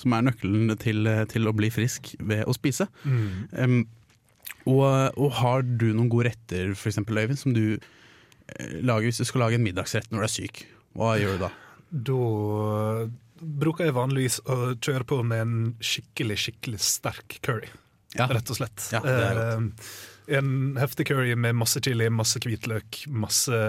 som 0.00 0.14
er 0.16 0.26
nøkkelen 0.28 0.72
til, 0.82 1.10
til 1.32 1.48
å 1.48 1.54
bli 1.56 1.70
frisk 1.72 2.14
ved 2.20 2.44
å 2.46 2.54
spise. 2.56 2.88
Mm. 3.04 3.28
Um, 3.52 3.78
og, 4.66 4.86
og 5.14 5.36
har 5.40 5.62
du 5.66 5.88
noen 5.92 6.10
gode 6.10 6.32
retter, 6.32 6.72
eksempel, 6.74 7.20
Øyvind, 7.22 7.38
som 7.38 7.54
du 7.54 7.76
eh, 7.76 8.80
lager 8.82 9.08
hvis 9.08 9.22
du 9.22 9.28
skal 9.28 9.46
lage 9.46 9.60
en 9.60 9.66
middagsrett 9.66 10.10
når 10.10 10.24
du 10.24 10.26
er 10.26 10.34
syk? 10.34 10.64
Hva 10.96 11.14
gjør 11.20 11.36
du 11.36 11.44
da? 11.46 11.52
Da 12.10 12.20
bruker 13.36 13.86
jeg 13.86 13.96
vanligvis 13.96 14.40
å 14.50 14.74
kjøre 14.74 15.06
på 15.06 15.20
med 15.26 15.44
en 15.44 15.56
skikkelig, 15.84 16.38
skikkelig 16.46 16.82
sterk 16.82 17.38
curry. 17.46 17.70
Ja. 18.16 18.28
Rett 18.32 18.50
og 18.50 18.58
slett. 18.58 18.88
Ja. 18.94 19.02
Eh, 19.06 19.58
en 20.38 20.76
heftig 20.80 21.06
curry 21.10 21.36
med 21.38 21.54
masse 21.58 21.82
chili, 21.84 22.08
masse 22.10 22.40
hvitløk, 22.42 23.04
masse 23.12 23.60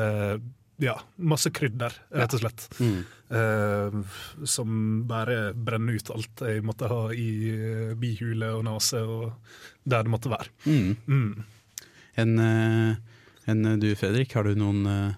ja, 0.78 0.96
masse 1.16 1.52
krydder, 1.54 1.94
rett 2.14 2.34
og 2.38 2.42
slett. 2.42 2.68
Mm. 2.80 2.98
Eh, 3.38 4.00
som 4.46 4.74
bare 5.10 5.54
brenner 5.54 5.98
ut 5.98 6.12
alt 6.14 6.44
jeg 6.48 6.64
måtte 6.66 6.90
ha 6.92 7.02
i 7.12 7.30
eh, 7.52 7.94
bihule 8.00 8.54
og 8.56 8.64
nese 8.68 9.02
og 9.04 9.32
der 9.84 10.06
det 10.06 10.14
måtte 10.14 10.32
være. 10.32 10.54
Mm. 10.68 10.96
Mm. 11.08 11.88
En, 12.24 12.40
eh, 12.40 13.18
en 13.52 13.80
du 13.82 13.90
Fredrik, 13.96 14.36
har 14.38 14.48
du 14.48 14.56
noen 14.60 14.86
eh, 14.92 15.18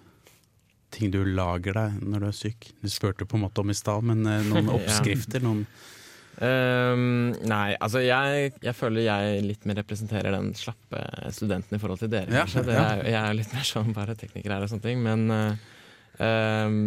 ting 0.95 1.11
du 1.13 1.21
lager 1.25 1.77
deg 1.77 2.01
når 2.01 2.23
du 2.25 2.29
er 2.31 2.39
syk? 2.39 2.71
Du 2.81 2.89
spurte 2.91 3.27
på 3.29 3.37
en 3.37 3.45
måte 3.47 3.63
om 3.63 3.71
i 3.71 3.77
stad, 3.77 4.05
men 4.05 4.25
eh, 4.25 4.45
noen 4.47 4.71
oppskrifter? 4.77 5.43
Noen 5.45 5.65
Ehm, 6.39 7.33
nei, 7.51 7.73
altså 7.83 7.99
jeg, 8.03 8.53
jeg 8.63 8.75
føler 8.77 9.03
jeg 9.03 9.43
litt 9.43 9.65
mer 9.67 9.81
representerer 9.81 10.31
den 10.37 10.53
slappe 10.55 11.01
studenten 11.35 11.75
i 11.75 11.81
forhold 11.81 11.99
til 12.03 12.11
dere. 12.13 12.31
Ja, 12.31 12.45
kanskje. 12.47 12.63
Ja. 12.71 12.85
er, 12.95 13.05
jeg 13.11 13.19
er 13.19 13.37
litt 13.41 13.55
mer 13.55 13.67
sånn 13.67 13.95
bare 13.95 14.15
tekniker 14.19 14.55
her 14.55 14.63
og 14.63 14.71
sånne 14.71 14.85
ting. 14.87 15.03
Men 15.03 15.25
ehm, 15.35 16.77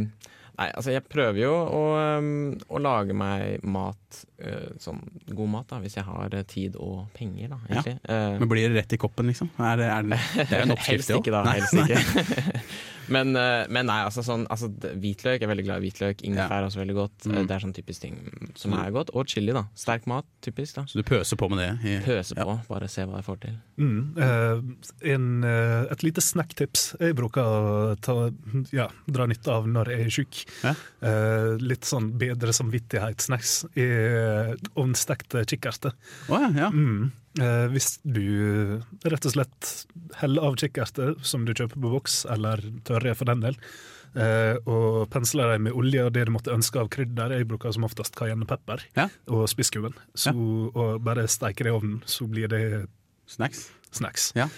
nei, 0.57 0.69
altså 0.71 0.95
jeg 0.95 1.05
prøver 1.09 1.43
jo 1.43 1.53
å, 1.53 1.83
um, 2.21 2.31
å 2.73 2.81
lage 2.81 3.17
meg 3.17 3.65
mat, 3.65 4.23
uh, 4.45 4.73
sånn 4.81 5.01
god 5.33 5.53
mat, 5.53 5.69
da, 5.73 5.81
hvis 5.85 5.97
jeg 5.99 6.07
har 6.09 6.37
eh, 6.37 6.47
tid 6.49 6.77
og 6.81 7.07
penger, 7.17 7.53
da, 7.53 7.61
Ja. 7.73 7.85
Eh, 7.89 8.39
Men 8.41 8.49
blir 8.51 8.69
det 8.69 8.83
rett 8.83 8.97
i 8.97 9.01
koppen, 9.01 9.29
liksom? 9.33 9.53
Er 9.61 9.81
det, 9.81 9.91
er 9.93 10.09
det, 10.13 10.21
det 10.39 10.49
er 10.59 10.67
en 10.67 10.75
oppskrift, 10.77 11.09
helst 11.09 11.17
ikke, 11.19 11.33
da. 11.33 11.45
Helst 11.57 11.77
ikke. 11.81 12.65
Men, 13.13 13.35
eh, 13.37 13.67
men 13.73 13.87
nei, 13.91 13.99
altså 14.07 14.23
sånn 14.27 14.47
altså, 14.53 14.71
Hvitløk, 14.73 15.41
jeg 15.41 15.47
er 15.47 15.51
veldig 15.53 15.65
glad 15.67 15.83
i 15.83 15.87
hvitløk. 15.89 16.23
Ingefær 16.27 16.63
er 16.63 16.69
også 16.69 16.81
veldig 16.83 16.97
godt. 16.97 17.27
Mm. 17.29 17.37
Eh, 17.37 17.47
Det 17.51 17.57
er 17.57 17.65
sånn 17.65 17.75
typisk 17.77 18.05
ting 18.07 18.17
som 18.59 18.75
er 18.79 18.91
godt. 18.95 19.13
Og 19.19 19.29
chili, 19.31 19.53
da. 19.55 19.65
Sterk 19.79 20.07
mat, 20.11 20.27
typisk. 20.45 20.77
da 20.81 20.85
Så 20.89 21.01
du 21.01 21.05
pøser 21.07 21.37
på 21.41 21.49
med 21.53 21.61
det? 21.63 21.71
I, 21.89 21.97
Pøse 22.07 22.37
på, 22.39 22.57
bare 22.69 22.89
se 22.91 23.05
hva 23.09 23.21
jeg 23.21 23.29
får 23.29 23.41
til. 23.45 23.57
Mm. 23.83 24.01
eh, 24.27 25.13
en, 25.15 25.29
eh, 25.45 25.87
et 25.93 26.03
lite 26.07 26.23
snacktips 26.25 26.85
jeg 27.01 27.17
bruker 27.19 27.43
å 27.43 27.97
ta, 28.01 28.17
ja, 28.73 28.89
dra 29.11 29.27
nytte 29.27 29.53
av 29.53 29.67
når 29.69 29.93
jeg 29.93 30.07
er 30.07 30.15
sjuk. 30.19 30.43
Eh, 31.03 31.57
litt 31.63 31.85
sånn 31.89 32.13
bedre 32.19 32.53
samvittighetssnacks 32.57 33.57
i 33.77 33.87
ovnstekte 34.79 35.45
kikkerter. 35.49 35.93
Oh, 36.29 36.39
ja, 36.41 36.51
ja. 36.57 36.71
Mm. 36.71 37.11
Eh, 37.41 37.67
hvis 37.73 37.95
du 38.05 38.83
rett 39.09 39.25
og 39.25 39.33
slett 39.33 39.71
heller 40.21 40.51
av 40.51 40.59
kikkerter 40.61 41.15
som 41.25 41.47
du 41.47 41.55
kjøper 41.55 41.79
på 41.81 41.93
boks, 41.95 42.23
eller 42.33 42.61
tørre 42.85 43.15
for 43.17 43.31
den 43.31 43.41
del, 43.41 43.57
eh, 44.13 44.59
og 44.69 45.09
pensler 45.13 45.55
dem 45.55 45.65
med 45.69 45.73
olje 45.79 46.05
og 46.05 46.13
det 46.13 46.27
du 46.29 46.35
måtte 46.35 46.53
ønske 46.53 46.83
av 46.83 46.91
krydder. 46.93 47.33
Jeg 47.39 47.49
bruker 47.49 47.73
som 47.73 47.89
oftest 47.89 48.19
cayennepepper 48.19 48.85
og 49.33 49.47
spisskummen. 49.49 49.97
Ja. 50.27 50.35
Og 50.37 51.01
bare 51.05 51.25
steiker 51.29 51.65
det 51.65 51.73
i 51.73 51.79
ovnen, 51.79 52.03
så 52.05 52.29
blir 52.29 52.53
det 52.53 52.87
Snacks. 53.33 53.71
snacks. 53.93 54.33
Ja. 54.37 54.49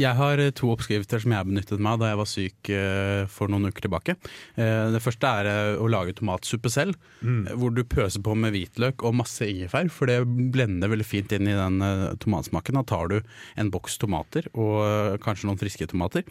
Jeg 0.00 0.16
har 0.16 0.40
eh, 0.40 0.50
to 0.56 0.70
oppskrifter 0.72 1.20
som 1.20 1.34
jeg 1.34 1.46
benyttet 1.46 1.82
meg 1.82 1.92
av 1.92 2.00
da 2.00 2.08
jeg 2.08 2.18
var 2.20 2.28
syk 2.30 2.70
eh, 2.72 3.26
for 3.28 3.52
noen 3.52 3.68
uker 3.68 3.84
tilbake. 3.84 4.14
Eh, 4.56 4.86
Det 4.94 5.02
første 5.04 5.28
er 5.28 5.76
å 5.76 5.88
lage 5.90 6.14
tomatsuppe 6.16 6.70
selv, 6.72 6.96
Mm. 7.20 7.44
hvor 7.60 7.74
du 7.74 7.82
pøser 7.84 8.22
på 8.24 8.32
med 8.34 8.54
hvitløk 8.54 9.02
og 9.04 9.14
masse 9.14 9.44
ingefær, 9.44 9.90
for 9.92 10.06
det 10.08 10.22
blender 10.24 10.88
veldig 10.88 11.04
fint 11.04 11.32
inn 11.36 11.46
i 11.46 11.52
den 11.52 11.76
tomatsmaken. 12.18 12.78
Da 12.80 12.82
tar 12.82 13.08
du 13.08 13.20
en 13.60 13.70
boks 13.70 13.98
tomater 14.00 14.48
og 14.54 15.20
kanskje 15.20 15.44
noen 15.50 15.60
friske 15.60 15.86
tomater. 15.86 16.24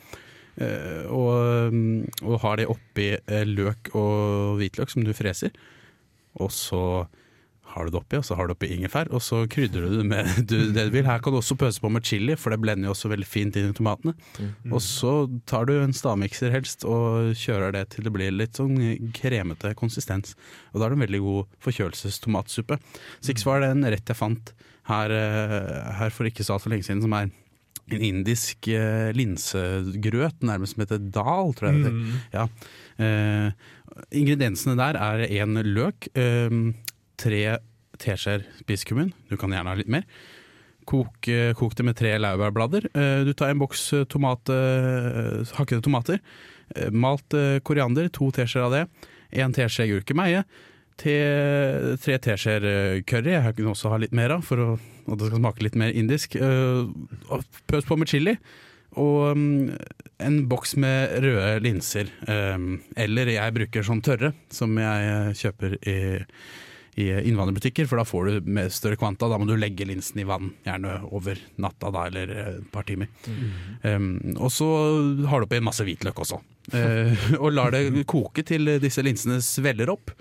Og, 0.60 1.72
mm, 1.72 2.10
og 2.26 2.40
har 2.42 2.58
det 2.58 2.66
oppi 2.68 3.12
løk 3.46 3.94
og 3.94 4.58
hvitløk 4.58 4.90
som 4.90 5.06
du 5.06 5.14
freser. 5.14 5.54
Og 6.42 6.50
så 6.50 7.08
har 7.80 7.88
du 7.88 7.94
det 7.96 8.02
oppi, 8.02 8.20
og 8.20 8.26
så 8.28 8.36
har 8.38 8.50
du 8.50 8.54
oppi 8.54 8.70
ingefær, 8.76 9.10
og 9.16 9.24
så 9.24 9.42
krydrer 9.52 9.88
du 9.88 9.98
det 10.02 10.06
med 10.10 10.30
du, 10.52 10.58
det 10.76 10.90
du 10.90 10.94
vil. 10.94 11.08
Her 11.08 11.24
kan 11.24 11.34
du 11.34 11.40
også 11.40 11.58
pøse 11.60 11.82
på 11.82 11.92
med 11.94 12.06
chili, 12.06 12.36
for 12.40 12.54
det 12.54 12.60
blender 12.62 12.90
jo 12.90 12.96
også 12.96 13.12
veldig 13.14 13.30
fint 13.30 13.60
inn 13.60 13.72
i 13.72 13.78
tomatene. 13.78 14.16
Mm. 14.38 14.74
Og 14.76 14.84
så 14.84 15.14
tar 15.50 15.70
du 15.70 15.76
en 15.80 15.96
stavmikser 15.96 16.54
helst, 16.54 16.86
og 16.88 17.34
kjører 17.40 17.78
det 17.78 17.86
til 17.96 18.08
det 18.08 18.16
blir 18.16 18.36
litt 18.36 18.60
sånn 18.60 18.78
kremete 19.16 19.74
konsistens. 19.80 20.36
Og 20.74 20.80
da 20.82 20.88
er 20.88 20.94
det 20.94 21.00
en 21.00 21.06
veldig 21.08 21.24
god 21.26 21.60
forkjølelsestomatsuppe. 21.66 22.80
Six 23.26 23.48
var 23.48 23.64
det 23.64 23.74
en 23.74 23.88
rett 23.90 24.12
jeg 24.12 24.20
fant 24.20 24.54
her, 24.90 25.14
eh, 25.14 25.94
her 26.00 26.14
for 26.14 26.30
ikke 26.30 26.46
så 26.46 26.58
altfor 26.58 26.74
lenge 26.74 26.88
siden, 26.88 27.04
som 27.06 27.16
er 27.16 27.30
en 27.94 28.06
indisk 28.06 28.70
eh, 28.72 29.10
linsegrøt, 29.18 30.44
nærmest 30.46 30.76
som 30.76 30.84
heter 30.84 31.02
dal, 31.02 31.54
tror 31.58 31.70
jeg 31.70 31.80
det 31.80 31.84
heter. 31.84 31.98
Mm. 31.98 32.20
Ja. 32.36 32.46
Eh, 33.00 33.52
ingrediensene 34.22 34.78
der 34.80 35.00
er 35.00 35.26
én 35.28 35.60
løk, 35.66 36.10
eh, 36.14 36.60
tre 37.20 37.44
teskjeer 38.02 38.46
spiskummin, 38.62 39.14
du 39.30 39.38
kan 39.40 39.54
gjerne 39.54 39.74
ha 39.74 39.80
litt 39.80 39.92
mer. 39.92 40.06
Kok, 40.90 41.28
eh, 41.28 41.54
kok 41.54 41.76
det 41.78 41.86
med 41.86 41.98
tre 41.98 42.16
laurbærblader. 42.18 42.90
Eh, 42.94 43.26
du 43.26 43.34
tar 43.34 43.52
en 43.52 43.62
boks 43.62 43.82
eh, 43.94 44.08
tomat, 44.10 44.50
hakkede 45.60 45.84
tomater. 45.86 46.20
Malt 46.94 47.34
koriander, 47.66 48.12
to 48.14 48.30
teskjeer 48.34 48.66
av 48.68 48.74
det. 48.76 48.84
En 49.42 49.54
teskje 49.54 49.88
gurkemeie. 49.90 50.44
Te, 51.00 51.16
tre 52.04 52.18
teskjeer 52.22 53.02
curry, 53.10 53.32
jeg 53.34 53.56
kan 53.58 53.72
også 53.72 53.90
ha 53.90 53.98
litt 54.02 54.14
mer 54.14 54.36
av, 54.36 54.44
for 54.46 54.62
å, 54.62 54.68
at 55.08 55.18
det 55.18 55.30
skal 55.32 55.42
smake 55.42 55.66
litt 55.66 55.78
mer 55.80 55.96
indisk. 55.98 56.38
Pøs 56.38 57.90
på 57.90 57.98
med 57.98 58.12
chili. 58.12 58.36
Og 59.02 59.34
mm, 59.38 59.74
en 60.28 60.40
boks 60.52 60.76
med 60.82 61.18
røde 61.26 61.58
linser. 61.66 62.14
Eller 62.30 63.34
jeg 63.34 63.58
bruker 63.58 63.86
sånn 63.86 64.06
tørre, 64.06 64.36
som 64.54 64.78
jeg 64.78 65.38
kjøper 65.42 65.78
i, 65.90 65.98
i 67.00 67.22
innvandrerbutikker, 67.30 67.88
for 67.88 68.00
da 68.00 68.06
får 68.06 68.26
du 68.26 68.50
med 68.52 68.74
større 68.76 68.98
kvanta. 69.00 69.30
Da 69.32 69.38
må 69.40 69.48
du 69.48 69.56
legge 69.56 69.88
linsen 69.88 70.20
i 70.20 70.28
vann, 70.28 70.52
gjerne 70.66 70.98
over 71.16 71.40
natta 71.62 71.92
da, 71.96 72.06
eller 72.10 72.34
eh, 72.34 72.50
et 72.58 72.68
par 72.74 72.88
timer. 72.88 73.08
Um, 73.84 74.12
og 74.36 74.52
så 74.52 74.68
har 75.32 75.40
du 75.40 75.48
oppi 75.48 75.62
masse 75.64 75.86
hvitløk 75.88 76.20
også. 76.26 76.42
Uh, 76.74 77.16
og 77.40 77.54
lar 77.56 77.72
det 77.76 78.04
koke 78.10 78.44
til 78.46 78.76
disse 78.84 79.04
linsene 79.06 79.40
svelger 79.46 79.94
opp. 79.96 80.12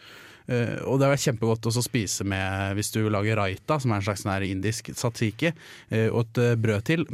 Uh, 0.49 0.78
og 0.87 1.02
det 1.02 1.11
er 1.11 1.25
kjempegodt 1.26 1.66
å 1.66 1.75
spise 1.82 2.25
med 2.28 2.78
hvis 2.78 2.94
du 2.94 3.02
lager 3.11 3.40
raita, 3.42 3.80
som 3.82 3.92
er 3.92 4.00
en 4.00 4.06
slags 4.06 4.25
indisk 4.47 4.94
satsiki, 4.94 5.52
uh, 5.90 6.08
og 6.12 6.25
et 6.28 6.62
brød 6.62 6.87
til. 6.87 7.06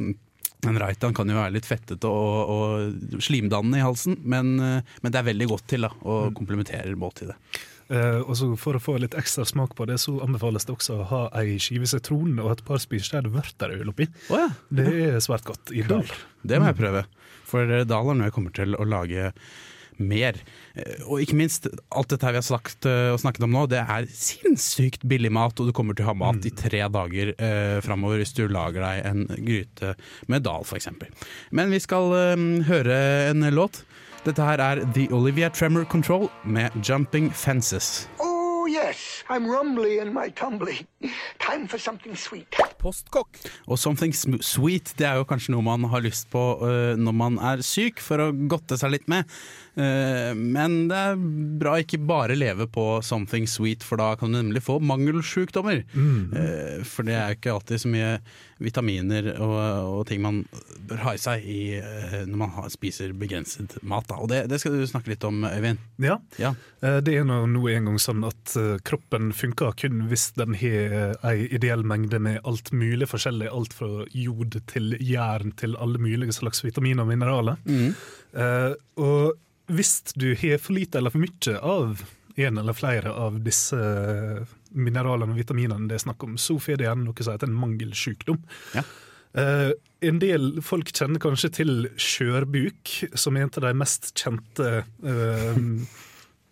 Men 0.64 0.80
raitaen 0.80 1.16
kan 1.16 1.28
jo 1.28 1.36
være 1.36 1.56
litt 1.56 1.68
fettete 1.68 2.08
og, 2.08 2.52
og 2.52 3.20
slimdannende 3.24 3.80
i 3.80 3.84
halsen, 3.84 4.20
men, 4.24 4.56
men 4.56 5.12
det 5.12 5.18
er 5.20 5.26
veldig 5.26 5.48
godt 5.50 5.66
til 5.68 5.84
da, 5.84 5.90
og 6.08 6.32
komplementerer 6.38 6.96
måltidet. 6.96 7.36
Eh, 7.92 8.20
og 8.24 8.32
så 8.38 8.46
For 8.56 8.78
å 8.78 8.80
få 8.82 8.94
litt 9.02 9.12
ekstra 9.18 9.44
smak 9.48 9.74
på 9.76 9.84
det, 9.90 9.98
så 10.00 10.16
anbefales 10.24 10.64
det 10.64 10.72
også 10.76 11.00
å 11.02 11.08
ha 11.10 11.22
ei 11.40 11.58
skive 11.60 11.86
sitron 11.90 12.38
og 12.40 12.52
et 12.54 12.64
par 12.64 12.80
spiseskjeer 12.80 13.28
vørterøl 13.34 13.92
oppi. 13.92 14.08
Det 14.72 14.88
er 15.10 15.20
svært 15.24 15.44
godt 15.44 15.74
i 15.76 15.82
dal. 15.86 16.06
Det 16.44 16.60
må 16.62 16.70
jeg 16.72 16.80
prøve, 16.80 17.04
for 17.44 17.68
dal 17.84 18.10
er 18.10 18.18
noe 18.18 18.30
jeg 18.30 18.36
kommer 18.38 18.54
til 18.56 18.76
å 18.80 18.86
lage 18.88 19.32
mer. 20.02 20.34
Eh, 20.74 21.04
Og 21.06 21.20
ikke 21.22 21.36
minst, 21.38 21.68
alt 21.94 22.08
dette 22.10 22.32
vi 22.32 22.40
har 22.40 22.42
snakket, 22.42 22.88
eh, 22.90 23.12
snakket 23.20 23.44
om 23.46 23.52
nå, 23.54 23.66
det 23.70 23.78
er 23.84 24.08
sinnssykt 24.10 25.04
billig 25.06 25.30
mat, 25.30 25.60
og 25.60 25.68
du 25.68 25.72
kommer 25.76 25.94
til 25.94 26.06
å 26.06 26.10
ha 26.10 26.14
mat 26.18 26.44
i 26.48 26.50
tre 26.50 26.80
dager 26.90 27.30
eh, 27.38 27.78
framover 27.84 28.18
hvis 28.18 28.34
du 28.34 28.48
lager 28.48 28.80
deg 28.82 29.04
en 29.12 29.26
gryte 29.46 29.92
med 30.26 30.42
dal, 30.48 30.64
f.eks. 30.66 30.88
Men 31.54 31.70
vi 31.70 31.78
skal 31.84 32.10
eh, 32.16 32.48
høre 32.66 32.98
en 33.30 33.46
låt. 33.54 33.84
Dette 34.24 34.42
her 34.42 34.58
er 34.58 34.74
The 34.94 35.08
Olivia 35.12 35.48
Tremor 35.50 35.84
Control 35.84 36.30
med 36.44 36.70
'Jumping 36.82 37.32
Fences'. 37.32 38.08
Oh, 38.18 38.66
yes, 38.66 39.24
I'm 39.28 39.46
rumbly 39.46 39.98
in 40.00 40.14
my 40.14 40.30
tumbly. 40.30 40.86
Time 41.38 41.68
for 41.68 41.78
something 41.78 42.16
sweet. 42.16 42.56
Postkokk. 42.84 43.40
Og 43.66 43.80
something 43.80 44.12
sweet 44.14 44.92
det 45.00 45.08
er 45.08 45.18
jo 45.20 45.26
kanskje 45.28 45.54
noe 45.56 45.64
man 45.64 45.88
har 45.90 46.04
lyst 46.04 46.28
på 46.32 46.42
uh, 46.60 46.94
når 47.00 47.16
man 47.16 47.40
er 47.40 47.64
syk, 47.64 48.02
for 48.04 48.20
å 48.20 48.30
godte 48.50 48.76
seg 48.80 48.92
litt 48.94 49.08
med. 49.10 49.24
Uh, 49.74 50.30
men 50.38 50.84
det 50.92 51.00
er 51.10 51.18
bra 51.58 51.78
ikke 51.82 51.98
bare 52.06 52.36
leve 52.38 52.68
på 52.70 52.84
something 53.02 53.48
sweet, 53.50 53.82
for 53.82 53.98
da 54.00 54.12
kan 54.20 54.30
du 54.30 54.38
nemlig 54.38 54.62
få 54.66 54.76
mangelsjukdommer. 54.84 55.80
Eh, 55.94 56.82
for 56.86 57.06
det 57.06 57.14
er 57.16 57.32
jo 57.32 57.38
ikke 57.38 57.54
alltid 57.54 57.80
så 57.82 57.90
mye 57.90 58.10
vitaminer 58.64 59.26
og, 59.42 59.54
og 59.98 60.02
ting 60.08 60.20
man 60.22 60.42
bør 60.88 61.00
ha 61.02 61.14
i 61.16 61.20
seg 61.20 61.42
i, 61.50 61.58
eh, 61.80 62.20
når 62.28 62.38
man 62.44 62.52
har, 62.54 62.68
spiser 62.72 63.14
begrenset 63.18 63.76
mat. 63.82 64.06
Da. 64.10 64.18
Og 64.22 64.30
det, 64.30 64.44
det 64.52 64.60
skal 64.62 64.76
du 64.78 64.84
snakke 64.88 65.10
litt 65.14 65.24
om, 65.26 65.42
Øyvind. 65.48 65.80
Ja. 66.02 66.18
Ja. 66.40 66.52
Eh, 66.84 67.00
Det 67.04 67.16
er 67.18 67.26
nå 67.28 67.40
nå 67.50 67.64
en 67.72 67.90
gang 67.90 67.98
sånn 68.02 68.24
at 68.28 68.54
eh, 68.60 68.76
kroppen 68.86 69.32
funker 69.36 69.74
kun 69.80 70.04
hvis 70.10 70.28
den 70.38 70.54
har 70.60 71.16
ei 71.26 71.48
ideell 71.54 71.82
mengde 71.86 72.20
med 72.22 72.40
alt 72.46 72.70
mulig 72.74 73.08
forskjellig. 73.10 73.48
Alt 73.52 73.76
fra 73.76 74.04
jod 74.10 74.58
til 74.70 74.96
jern 75.02 75.54
til 75.60 75.78
alle 75.80 76.00
mulige 76.02 76.34
slags 76.36 76.64
vitaminer 76.64 77.04
og 77.04 77.12
mineraler. 77.12 77.62
Eh, 78.34 78.74
og 79.00 79.72
hvis 79.72 79.96
du 80.14 80.32
har 80.34 80.60
for 80.60 80.76
lite 80.76 81.00
eller 81.00 81.14
for 81.14 81.24
mye 81.24 81.56
av 81.62 82.04
en 82.34 82.58
eller 82.58 82.76
flere 82.76 83.12
av 83.14 83.38
disse 83.44 83.78
mineralene 84.74 85.32
og 85.32 85.38
vitaminene 85.38 85.88
det 85.88 85.98
er 85.98 86.04
snakk 86.08 86.24
om, 86.26 86.36
så 86.40 86.58
får 86.58 86.80
det 86.80 86.88
igjen 86.88 87.04
noe 87.06 87.24
som 87.24 87.36
heter 87.36 87.50
en 87.50 87.60
mangelsjukdom. 87.60 88.40
Uh, 89.34 89.70
en 90.04 90.18
del 90.22 90.60
folk 90.62 90.90
kjenner 90.94 91.22
kanskje 91.22 91.50
til 91.60 91.72
skjørbuk, 91.98 92.90
som 93.18 93.38
er 93.38 93.46
en 93.46 93.54
av 93.54 93.68
de 93.68 93.72
mest 93.78 94.12
kjente 94.18 94.68
uh, 94.82 95.62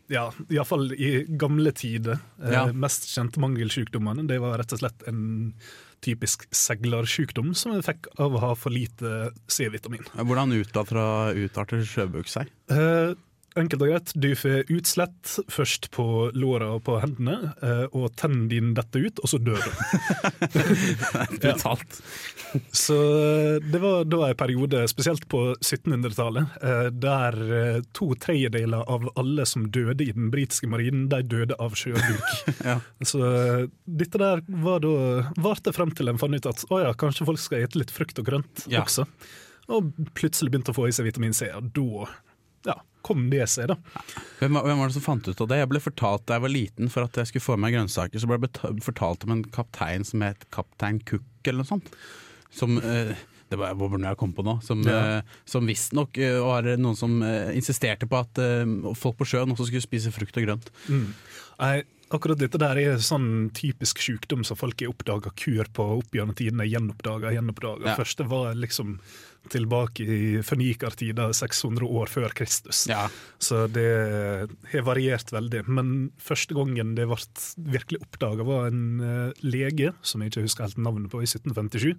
ja, 0.08 0.32
iallfall 0.50 0.92
i 0.92 1.24
gamle 1.38 1.72
tider. 1.72 2.18
eh, 2.42 2.52
Ja. 2.52 2.66
Mest 2.72 3.06
kjente 3.08 3.38
mangelsykdommene 3.40 4.26
Det 4.26 4.38
var 4.40 4.58
rett 4.58 4.72
og 4.72 4.78
slett 4.82 5.02
en 5.08 5.54
typisk 6.02 6.48
seglersjukdom 6.50 7.54
som 7.54 7.72
en 7.76 7.82
fikk 7.82 8.08
av 8.18 8.34
å 8.34 8.40
ha 8.42 8.54
for 8.58 8.70
lite 8.74 9.30
C-vitamin. 9.46 10.02
Hvordan 10.18 10.50
utarter 10.58 11.84
sjøbuk 11.86 12.26
seg? 12.26 12.48
Eh, 12.68 13.14
enkelt 13.58 13.82
og 13.84 13.90
greit, 13.90 14.12
du 14.16 14.30
får 14.38 14.70
utslett 14.72 15.32
først 15.52 15.90
på 15.92 16.04
låra 16.38 16.70
og 16.76 16.84
på 16.86 16.96
hendene, 17.02 17.52
eh, 17.62 17.84
og 17.92 18.14
tennene 18.16 18.48
dine 18.50 18.72
detter 18.76 19.04
ut, 19.08 19.20
og 19.22 19.28
så 19.32 19.40
dør 19.42 19.60
du. 19.60 19.72
Brutalt. 21.42 21.98
Så 22.72 22.96
eh, 22.96 23.58
det 23.72 23.80
var 23.82 24.04
da 24.08 24.22
en 24.30 24.38
periode, 24.40 24.82
spesielt 24.90 25.26
på 25.32 25.42
1700-tallet, 25.58 26.56
eh, 26.62 26.88
der 27.04 27.38
to 27.96 28.12
tredjedeler 28.20 28.88
av 28.90 29.08
alle 29.20 29.46
som 29.48 29.68
døde 29.72 30.04
i 30.06 30.12
den 30.16 30.30
britiske 30.32 30.68
marinen, 30.70 31.08
de 31.12 31.22
døde 31.22 31.58
av 31.60 31.76
sjøbuk. 31.78 32.28
Ja. 32.62 32.76
Så 33.04 33.18
dette 33.84 34.18
der 34.20 34.42
var 34.62 34.82
da 34.84 34.92
varte 35.42 35.72
frem 35.74 35.90
til 35.96 36.10
en 36.12 36.18
fant 36.20 36.36
ut 36.36 36.46
at 36.46 36.62
å 36.70 36.78
ja, 36.84 36.92
kanskje 36.98 37.26
folk 37.26 37.40
skal 37.42 37.64
ete 37.64 37.80
litt 37.80 37.90
frukt 37.94 38.20
og 38.22 38.28
grønt 38.28 38.66
Ja. 38.70 38.84
også. 38.84 39.06
Og 39.72 39.90
plutselig 40.18 40.52
begynte 40.52 40.70
å 40.74 40.76
få 40.76 40.86
i 40.88 40.94
seg 40.94 41.08
vitamin 41.08 41.34
C, 41.34 41.48
og 41.54 41.70
da 41.74 42.06
ja, 42.68 42.76
kom 43.02 43.26
det 43.32 43.46
seg, 43.50 43.72
da. 43.72 43.76
Hvem, 44.38 44.58
hvem 44.62 44.80
var 44.82 44.90
det 44.90 44.96
som 44.96 45.04
fant 45.04 45.28
ut 45.28 45.42
av 45.42 45.50
det? 45.50 45.60
Jeg 45.62 45.70
ble 45.72 45.82
fortalt 45.82 46.26
da 46.28 46.38
jeg 46.38 46.44
var 46.46 46.54
liten 46.54 46.92
for 46.92 47.08
at 47.08 47.18
jeg 47.18 47.30
skulle 47.30 47.48
få 47.48 47.58
meg 47.60 47.74
grønnsaker, 47.76 48.22
så 48.22 48.30
ble 48.30 48.38
jeg 48.42 48.84
fortalt 48.86 49.26
om 49.26 49.36
en 49.36 49.44
kaptein 49.54 50.06
som 50.06 50.24
het 50.26 50.46
Kaptein 50.54 51.02
Cook 51.08 51.50
eller 51.50 51.62
noe 51.62 51.70
sånt. 51.72 51.90
Som, 52.52 52.76
eh, 52.78 53.14
det 53.52 53.58
var 53.60 53.74
hvor 53.76 53.92
jeg 53.96 54.20
kom 54.20 54.32
på 54.36 54.44
nå, 54.46 54.58
som, 54.64 54.80
Ja. 54.86 55.18
uh, 55.20 55.40
som 55.48 55.66
visstnok 55.68 56.16
uh, 56.20 56.40
var 56.44 56.68
noen 56.80 56.96
som 56.96 57.18
uh, 57.24 57.50
insisterte 57.56 58.08
på 58.08 58.20
at 58.20 58.38
folk 58.96 59.18
på 59.18 59.28
sjøen 59.28 59.52
også 59.52 59.68
skulle 59.68 59.84
spise 59.84 60.12
frukt 60.14 60.36
og 60.40 60.46
grønt. 60.46 60.70
Mm. 60.88 61.10
Akkurat 62.12 62.40
dette 62.40 62.60
der 62.60 62.78
er 62.80 63.02
sånn 63.02 63.50
typisk 63.56 64.00
sykdom 64.02 64.44
som 64.46 64.58
folk 64.58 64.82
har 64.82 64.92
oppdaga 64.92 65.32
kur 65.38 65.68
på 65.74 65.88
opp 65.98 66.16
gjennom 66.16 66.36
tidene. 66.38 66.68
Gjenoppdaga, 66.68 67.32
gjenoppdaga. 67.34 67.92
Ja. 67.92 67.98
Første 67.98 68.26
var 68.30 68.56
liksom 68.58 68.98
tilbake 69.50 70.04
i 70.06 70.42
fønikertida, 70.46 71.30
600 71.34 71.88
år 71.88 72.10
før 72.12 72.34
Kristus. 72.36 72.84
Så 73.42 73.64
det 73.74 73.88
har 74.70 74.86
variert 74.86 75.32
veldig. 75.34 75.64
Men 75.66 76.12
første 76.22 76.54
gangen 76.56 76.94
det 76.98 77.08
ble 77.10 77.18
virkelig 77.74 78.04
oppdaga, 78.04 78.46
var 78.46 78.70
en 78.70 78.84
eh, 79.02 79.42
lege, 79.42 79.90
som 80.06 80.22
jeg 80.22 80.32
ikke 80.32 80.46
husker 80.46 80.68
helt 80.68 80.80
navnet 80.82 81.10
på, 81.12 81.22
i 81.24 81.28
1757. 81.28 81.96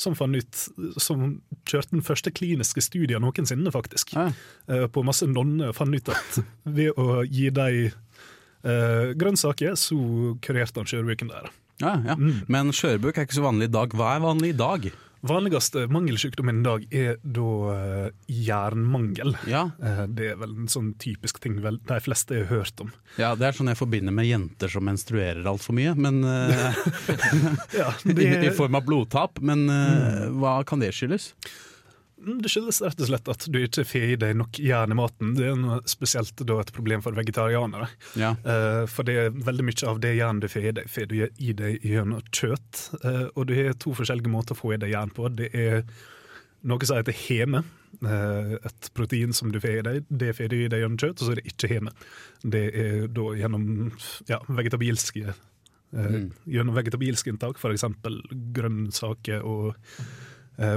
Som, 0.00 0.14
fant 0.16 0.32
ut, 0.32 0.60
som 0.96 1.24
kjørte 1.68 1.92
den 1.92 2.04
første 2.06 2.32
kliniske 2.32 2.80
studien 2.80 3.20
noensinne, 3.20 3.68
faktisk. 3.74 4.14
Ja. 4.16 4.30
På 4.94 5.04
masse 5.04 5.28
nonner. 5.28 5.74
Fant 5.76 5.92
ut 5.92 6.08
at 6.08 6.38
ved 6.64 6.96
å 6.96 7.20
gi 7.28 7.50
dem 7.52 7.90
eh, 8.64 9.12
grønnsaker, 9.20 9.76
så 9.80 9.98
kurerte 10.44 10.80
han 10.82 10.90
skjørbruken 10.90 11.30
der. 11.32 11.50
Ja, 11.80 11.94
ja. 12.04 12.16
Men 12.48 12.74
skjørbuk 12.76 13.16
er 13.16 13.24
ikke 13.28 13.38
så 13.38 13.46
vanlig 13.46 13.70
i 13.70 13.72
dag. 13.72 13.94
Hva 13.96 14.14
er 14.18 14.20
vanlig 14.26 14.50
i 14.52 14.58
dag? 14.58 14.90
Vanligste 15.20 15.82
mangelsykdommen 15.92 16.62
i 16.62 16.64
dag 16.64 16.84
er 16.96 17.16
da 17.20 17.42
uh, 17.44 18.06
jernmangel. 18.32 19.34
Eh, 19.48 20.02
det 20.08 20.30
er 20.32 20.38
vel 20.40 20.54
en 20.62 20.70
sånn 20.72 20.94
typisk 21.00 21.42
ting 21.44 21.58
vel, 21.64 21.76
de 21.88 21.98
fleste 22.00 22.38
har 22.38 22.48
hørt 22.48 22.80
om. 22.80 22.92
Ja, 23.20 23.34
Det 23.36 23.48
er 23.50 23.56
sånn 23.58 23.68
jeg 23.68 23.76
forbinder 23.80 24.16
med 24.16 24.28
jenter 24.30 24.72
som 24.72 24.84
menstruerer 24.88 25.44
altfor 25.44 25.76
mye. 25.76 25.92
Men, 25.96 26.22
uh, 26.24 26.72
Ja, 27.80 27.90
I, 28.08 28.16
det- 28.16 28.30
I 28.48 28.54
form 28.56 28.76
av 28.80 28.86
blodtap. 28.88 29.40
Men 29.44 29.66
eh, 29.72 30.28
hva 30.40 30.60
kan 30.68 30.80
det 30.80 30.92
skyldes? 30.96 31.34
Mm, 32.20 32.42
Det 32.42 32.50
skyldes 32.52 32.80
rett 32.84 33.00
og 33.00 33.08
slett 33.08 33.30
at 33.32 33.46
du 33.48 33.58
ikke 33.62 33.84
får 33.88 34.06
i 34.12 34.18
deg 34.20 34.36
nok 34.36 34.60
jern 34.60 34.92
i 34.92 34.98
maten. 34.98 35.32
Det 35.38 35.48
er 35.48 35.58
noe 35.58 35.80
spesielt 35.88 36.42
da 36.46 36.58
et 36.60 36.72
problem 36.76 37.02
for 37.04 37.16
vegetarianere. 37.16 37.88
Ja. 38.20 38.34
Uh, 38.44 38.84
for 38.90 39.08
det 39.08 39.16
er 39.16 39.34
veldig 39.48 39.66
mye 39.70 39.90
av 39.90 40.00
det 40.04 40.14
jernet 40.18 40.44
du 40.44 40.52
får 40.52 40.70
i 40.70 40.76
deg, 40.80 40.88
får 40.92 41.10
du 41.10 41.18
i 41.24 41.52
deg 41.56 41.84
gjennom 41.86 42.24
kjøtt. 42.28 42.86
Uh, 43.04 43.26
og 43.34 43.46
du 43.48 43.54
har 43.56 43.76
to 43.80 43.94
forskjellige 43.96 44.32
måter 44.32 44.56
å 44.56 44.60
få 44.60 44.74
i 44.76 44.80
deg 44.82 44.94
jern 44.94 45.12
på. 45.16 45.28
Det 45.32 45.50
er 45.56 45.84
noe 46.68 46.88
som 46.88 47.00
heter 47.00 47.16
heme. 47.26 47.64
Uh, 48.04 48.56
et 48.60 48.90
protein 48.94 49.32
som 49.36 49.50
du 49.52 49.60
får 49.60 49.80
i 49.80 49.86
deg. 49.88 50.10
Det 50.22 50.34
får 50.36 50.52
du 50.52 50.58
i 50.60 50.68
deg 50.70 50.84
gjennom 50.84 51.00
kjøtt, 51.00 51.20
og 51.20 51.26
så 51.26 51.34
er 51.34 51.40
det 51.40 51.54
ikke 51.54 51.72
heme. 51.72 51.94
Det 52.42 52.66
er 52.84 53.06
da 53.16 53.30
gjennom 53.40 53.70
ja, 54.30 54.42
vegetabilske 54.48 55.32
Mm. 55.90 56.28
Gjennom 56.46 56.76
vegetabilske 56.76 57.32
inntak, 57.32 57.56
f.eks. 57.58 57.82
grønnsaker 58.54 59.42
og 59.42 59.72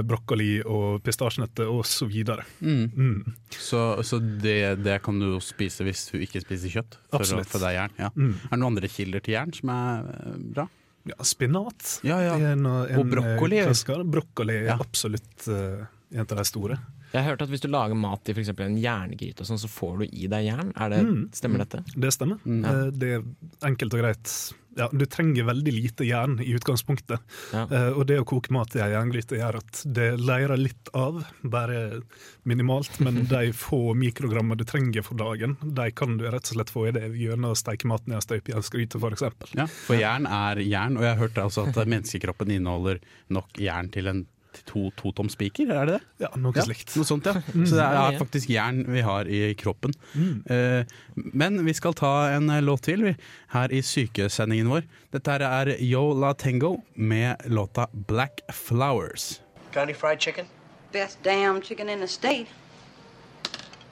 brokkoli 0.06 0.62
og 0.64 1.02
pistasjenøtter 1.04 1.68
osv. 1.68 2.12
Mm. 2.60 2.84
Mm. 2.94 3.34
Så, 3.52 3.80
så 4.06 4.18
det, 4.20 4.82
det 4.84 5.00
kan 5.04 5.18
du 5.20 5.34
spise 5.44 5.84
hvis 5.84 6.06
du 6.12 6.18
ikke 6.24 6.40
spiser 6.44 6.72
kjøtt? 6.78 6.96
For 7.10 7.20
Absolutt. 7.20 7.46
å 7.50 7.52
for 7.56 7.66
deg 7.66 7.76
jern. 7.76 7.96
Ja. 8.00 8.08
Mm. 8.16 8.32
Er 8.38 8.48
det 8.54 8.60
noen 8.62 8.70
andre 8.72 8.88
kilder 8.88 9.20
til 9.26 9.34
jern 9.36 9.52
som 9.56 9.74
er 9.74 10.08
eh, 10.14 10.38
bra? 10.56 10.68
Ja, 11.04 11.18
spinat. 11.20 11.98
Ja, 12.06 12.16
ja. 12.24 12.34
Er 12.40 12.56
noe- 12.56 12.86
en, 12.88 13.02
Og 13.02 13.10
brokkoli. 13.12 13.58
Klasker. 13.66 14.04
Brokkoli 14.08 14.54
er 14.64 14.78
absolutt 14.80 15.48
uh, 15.52 15.84
en 16.14 16.24
av 16.24 16.38
de 16.40 16.44
store. 16.48 16.78
Jeg 17.12 17.20
har 17.22 17.28
hørt 17.34 17.42
at 17.44 17.50
hvis 17.52 17.60
du 17.62 17.68
lager 17.70 17.94
mat 17.94 18.26
i 18.26 18.34
for 18.34 18.62
en 18.64 18.78
jerngryte, 18.80 19.44
sånn, 19.46 19.60
så 19.60 19.68
får 19.70 20.00
du 20.00 20.04
i 20.16 20.26
deg 20.32 20.48
jern. 20.48 20.72
Er 20.80 20.88
det, 20.90 21.02
Mm. 21.04 21.20
Stemmer 21.36 21.60
dette? 21.62 21.84
Det 21.94 22.10
stemmer. 22.16 22.40
Ja. 22.48 22.72
Eh, 22.86 22.90
Det 22.90 23.10
er 23.18 23.22
enkelt 23.68 23.94
og 23.94 24.00
greit. 24.00 24.32
Ja, 24.76 24.88
du 24.92 25.04
trenger 25.06 25.46
veldig 25.48 25.72
lite 25.72 26.06
jern 26.06 26.38
i 26.42 26.52
utgangspunktet. 26.56 27.22
Ja. 27.52 27.64
Uh, 27.70 27.90
og 27.98 28.06
det 28.10 28.18
å 28.20 28.26
koke 28.28 28.52
mat 28.54 28.74
i 28.76 28.82
ei 28.82 28.90
jerngryte 28.92 29.38
gjør 29.38 29.60
at 29.60 29.82
det 29.96 30.08
leirer 30.20 30.58
litt 30.60 30.90
av, 30.96 31.22
bare 31.42 32.00
minimalt. 32.42 32.98
Men 33.04 33.24
de 33.30 33.52
få 33.56 33.94
mikrogrammer 33.98 34.58
du 34.58 34.66
trenger 34.68 35.06
for 35.06 35.18
dagen, 35.20 35.56
de 35.62 35.88
kan 35.96 36.18
du 36.18 36.26
rett 36.26 36.50
og 36.50 36.58
slett 36.58 36.74
få 36.74 36.88
i 36.90 36.94
det 36.96 37.06
gjennom 37.20 37.54
å 37.54 37.58
steike 37.58 37.88
maten 37.90 38.14
i 38.14 38.18
ei 38.18 38.24
støpejernsgryte, 38.24 39.00
f.eks. 39.00 39.26
Ja, 39.54 39.68
for 39.86 39.98
jern 40.00 40.28
er 40.30 40.62
jern, 40.64 40.98
og 40.98 41.06
jeg 41.06 41.14
har 41.14 41.22
hørt 41.22 41.42
altså 41.42 41.68
at 41.68 41.78
menneskekroppen 41.84 42.54
inneholder 42.54 43.02
nok 43.34 43.62
jern 43.62 43.90
til 43.94 44.10
en 44.10 44.24
to, 44.68 44.88
totom 44.98 45.28
spiker, 45.32 45.70
er 45.74 45.88
det 45.88 45.98
det? 45.98 46.08
Ja, 46.24 46.30
noe 46.40 46.64
slikt. 46.64 46.94
Noe 46.98 47.08
sånt, 47.08 47.26
ja. 47.28 47.34
Mm. 47.54 47.66
Så 47.66 47.78
det 47.78 47.86
er 47.86 48.18
faktisk 48.20 48.50
jern 48.52 48.82
vi 48.88 49.04
har 49.04 49.28
i 49.30 49.40
kroppen. 49.58 49.94
Mm. 50.14 50.42
Eh, 50.50 50.96
men 51.14 51.60
vi 51.66 51.74
skal 51.76 51.96
ta 51.98 52.12
en 52.34 52.50
eh, 52.50 52.62
låt 52.64 52.84
til 52.88 53.04
vi, 53.06 53.14
her 53.54 53.72
i 53.74 53.82
sykesendingen 53.84 54.70
vår. 54.72 54.88
Dette 55.14 55.36
her 55.36 55.46
er 55.48 55.72
Yo 55.82 56.06
La 56.18 56.34
Tengo 56.38 56.76
med 56.94 57.46
låta 57.50 57.88
Black 57.92 58.44
Flowers. 58.52 59.40
Got 59.72 59.88
any 59.88 59.94
fried 59.94 60.20
chicken? 60.20 60.46
Best 60.92 61.22
damn 61.22 61.60
chicken 61.60 61.88
in 61.88 62.00
the 62.00 62.08
state. 62.08 62.46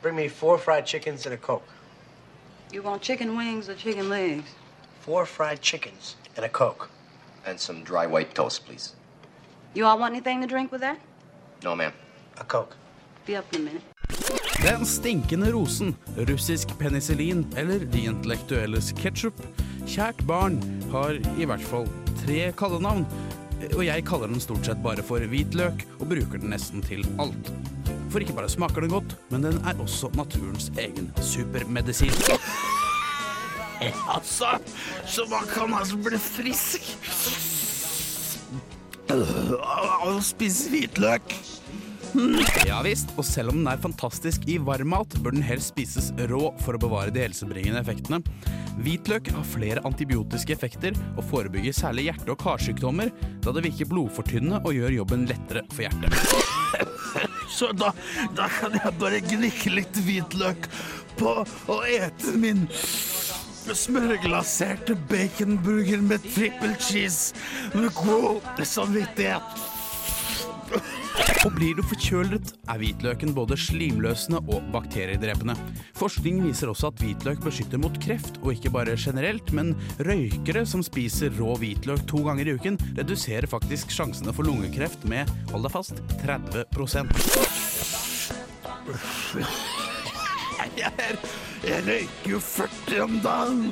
Bring 0.02 0.16
me 0.16 0.28
four 0.28 0.58
fried 0.58 0.86
chickens 0.86 1.26
and 1.26 1.34
a 1.34 1.38
Coke. 1.38 1.68
You 2.72 2.82
want 2.82 3.02
chicken 3.02 3.36
wings 3.36 3.68
or 3.68 3.74
chicken 3.74 4.08
legs? 4.08 4.50
Four 5.00 5.26
fried 5.26 5.60
chickens 5.60 6.16
and 6.36 6.44
a 6.44 6.48
Coke. 6.48 6.90
And 7.44 7.58
some 7.58 7.82
dry 7.84 8.06
white 8.06 8.34
toast, 8.34 8.64
please. 8.66 8.94
You 9.74 9.86
all 9.86 9.98
want 9.98 10.12
anything 10.12 10.42
to 10.42 10.46
drink 10.46 10.70
with 10.70 10.82
that? 10.82 10.98
No, 11.64 11.74
ma'am. 11.74 11.92
A 12.38 12.44
Coke. 12.44 12.76
Be 13.26 13.36
up 13.36 13.54
in 13.54 13.60
a 13.60 13.64
minute. 13.64 13.82
Den 14.62 14.86
stinkende 14.86 15.52
rosen, 15.52 15.96
russisk 16.16 16.78
penicillin 16.78 17.46
eller 17.56 17.78
de 17.78 18.04
intellektuelles 18.04 18.92
ketsjup. 18.98 19.40
Kjært 19.88 20.20
barn 20.28 20.58
har 20.92 21.16
i 21.40 21.48
hvert 21.48 21.64
fall 21.64 21.88
tre 22.20 22.52
kallenavn, 22.58 23.06
og 23.72 23.80
jeg 23.86 24.04
kaller 24.06 24.28
den 24.28 24.44
stort 24.44 24.68
sett 24.68 24.82
bare 24.84 25.02
for 25.06 25.24
hvitløk, 25.24 25.86
og 25.98 26.12
bruker 26.12 26.42
den 26.42 26.52
nesten 26.52 26.84
til 26.84 27.02
alt. 27.22 27.50
For 28.12 28.20
ikke 28.20 28.36
bare 28.36 28.52
smaker 28.52 28.84
den 28.84 28.92
godt, 28.92 29.16
men 29.32 29.48
den 29.48 29.56
er 29.64 29.80
også 29.80 30.12
naturens 30.18 30.68
egen 30.76 31.08
supermedisin. 31.22 32.12
Altså, 33.82 34.46
så 35.10 35.24
man 35.26 35.42
kan 35.50 35.72
altså 35.74 35.96
bli 35.98 36.18
frisk 36.18 36.84
å 39.10 40.14
spise 40.22 40.70
hvitløk. 40.72 41.34
Ja 42.68 42.82
visst, 42.84 43.08
og 43.16 43.24
selv 43.24 43.54
om 43.54 43.62
den 43.62 43.68
er 43.70 43.80
fantastisk 43.80 44.44
i 44.50 44.58
varmmat, 44.60 45.16
bør 45.24 45.32
den 45.32 45.44
helst 45.46 45.72
spises 45.72 46.10
rå 46.28 46.50
for 46.60 46.76
å 46.76 46.82
bevare 46.82 47.12
de 47.14 47.24
helsebringende 47.24 47.80
effektene. 47.80 48.20
Hvitløk 48.82 49.30
har 49.32 49.48
flere 49.48 49.84
antibiotiske 49.88 50.52
effekter 50.54 50.96
og 51.16 51.24
forebygger 51.30 51.76
særlig 51.76 52.10
hjerte- 52.10 52.34
og 52.34 52.40
karsykdommer, 52.42 53.12
da 53.44 53.56
det 53.56 53.64
virker 53.64 53.88
blodfortynnende 53.88 54.60
og 54.60 54.76
gjør 54.76 54.98
jobben 55.00 55.26
lettere 55.30 55.64
for 55.72 55.86
hjertet. 55.86 56.12
Så 57.52 57.68
da, 57.76 57.90
da 58.36 58.46
kan 58.48 58.76
jeg 58.76 58.96
bare 59.00 59.20
gnikke 59.24 59.74
litt 59.74 59.98
hvitløk 60.04 60.68
på 61.18 61.34
og 61.44 61.82
ete 61.88 62.32
min 62.40 62.64
smørglaserte 63.70 64.96
baconburger 65.10 66.02
med 66.02 66.24
triple 66.34 66.74
cheese 66.80 67.34
med 67.74 67.90
god 67.94 68.64
samvittighet. 68.66 69.62
Og 71.42 71.50
blir 71.56 71.74
du 71.76 71.82
forkjølet, 71.84 72.52
er 72.70 72.78
hvitløken 72.80 73.34
både 73.36 73.56
slimløsende 73.60 74.40
og 74.46 74.62
bakteriedrepende. 74.74 75.56
Forskning 75.98 76.40
viser 76.46 76.70
også 76.72 76.88
at 76.92 77.02
hvitløk 77.02 77.42
beskytter 77.44 77.82
mot 77.82 77.98
kreft, 78.02 78.38
og 78.42 78.54
ikke 78.54 78.72
bare 78.74 78.96
generelt, 79.00 79.52
men 79.52 79.74
røykere 80.00 80.64
som 80.68 80.82
spiser 80.86 81.34
rå 81.38 81.56
hvitløk 81.60 82.06
to 82.10 82.22
ganger 82.28 82.48
i 82.48 82.56
uken, 82.56 82.80
reduserer 82.98 83.50
faktisk 83.50 83.92
sjansene 83.92 84.32
for 84.32 84.48
lungekreft 84.48 85.04
med, 85.10 85.28
hold 85.52 85.68
deg 85.68 85.74
fast, 85.76 85.96
30 86.24 86.66
Jeg, 90.78 91.16
jeg 91.66 91.82
røyker 91.86 92.30
jo 92.30 92.38
40 92.40 93.02
om 93.04 93.18
dagen, 93.24 93.64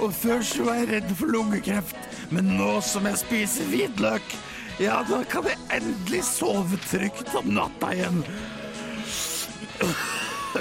og 0.00 0.12
før 0.16 0.42
så 0.44 0.66
var 0.66 0.80
jeg 0.82 0.90
redd 0.92 1.14
for 1.18 1.32
lungekreft. 1.32 1.96
Men 2.34 2.54
nå 2.58 2.78
som 2.84 3.06
jeg 3.08 3.20
spiser 3.20 3.70
hvitløk, 3.70 4.36
ja, 4.82 5.00
da 5.06 5.22
kan 5.30 5.46
jeg 5.46 5.60
endelig 5.76 6.24
sove 6.26 6.78
trygt 6.88 7.30
om 7.38 7.52
natta 7.54 7.92
igjen. 7.94 8.22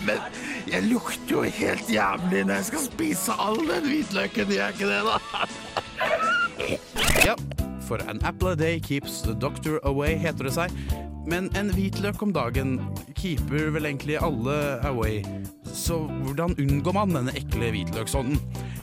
Men 0.03 0.21
jeg 0.69 0.85
lukter 0.89 1.35
jo 1.35 1.41
helt 1.45 1.89
jævlig 1.91 2.43
når 2.47 2.59
jeg 2.59 2.69
skal 2.71 2.85
spise 2.87 3.35
all 3.41 3.59
den 3.67 3.89
hvitløken, 3.89 4.53
gjør 4.53 4.63
jeg 4.63 4.73
ikke 4.73 4.89
det, 4.89 5.01
da? 5.07 5.17
Ja, 7.23 7.35
for 7.87 8.01
an 8.09 8.21
apple 8.25 8.53
a 8.53 8.55
day 8.55 8.79
keeps 8.79 9.21
the 9.21 9.33
doctor 9.33 9.79
away, 9.83 10.15
heter 10.17 10.49
det 10.49 10.55
seg. 10.55 10.77
Men 11.29 11.49
en 11.55 11.69
hvitløk 11.71 12.21
om 12.25 12.33
dagen 12.35 12.77
keeper 13.15 13.69
vel 13.75 13.85
egentlig 13.87 14.17
alle 14.19 14.57
away. 14.87 15.21
Så 15.83 15.97
hvordan 16.07 16.53
unngår 16.61 16.95
man 16.95 17.11
denne 17.11 17.33
ekle 17.35 17.73
hvitløksånden? 17.73 18.37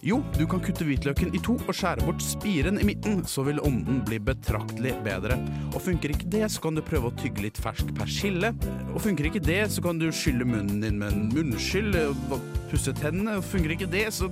Jo, 0.04 0.18
du 0.36 0.42
kan 0.48 0.60
kutte 0.64 0.84
hvitløken 0.84 1.32
i 1.36 1.40
to 1.44 1.54
og 1.62 1.72
skjære 1.76 2.04
bort 2.04 2.20
spiren 2.24 2.80
i 2.80 2.84
midten, 2.88 3.22
så 3.28 3.44
vil 3.46 3.60
ånden 3.64 4.02
bli 4.04 4.18
betraktelig 4.24 4.92
bedre. 5.04 5.38
Og 5.72 5.80
funker 5.84 6.12
ikke 6.12 6.28
det, 6.32 6.44
så 6.52 6.64
kan 6.66 6.76
du 6.76 6.84
prøve 6.84 7.08
å 7.08 7.16
tygge 7.20 7.46
litt 7.46 7.60
fersk 7.60 7.94
persille. 7.96 8.52
Og 8.92 9.00
funker 9.04 9.30
ikke 9.30 9.44
det, 9.44 9.62
så 9.72 9.84
kan 9.84 10.00
du 10.00 10.10
skylle 10.12 10.48
munnen 10.48 10.84
din 10.84 11.00
med 11.00 11.16
en 11.16 11.28
munnskyll 11.32 11.92
og 12.04 12.36
pusse 12.72 12.92
tennene. 13.00 13.38
Og 13.40 13.48
funker 13.48 13.76
ikke 13.76 13.88
det, 13.92 14.08
så 14.16 14.28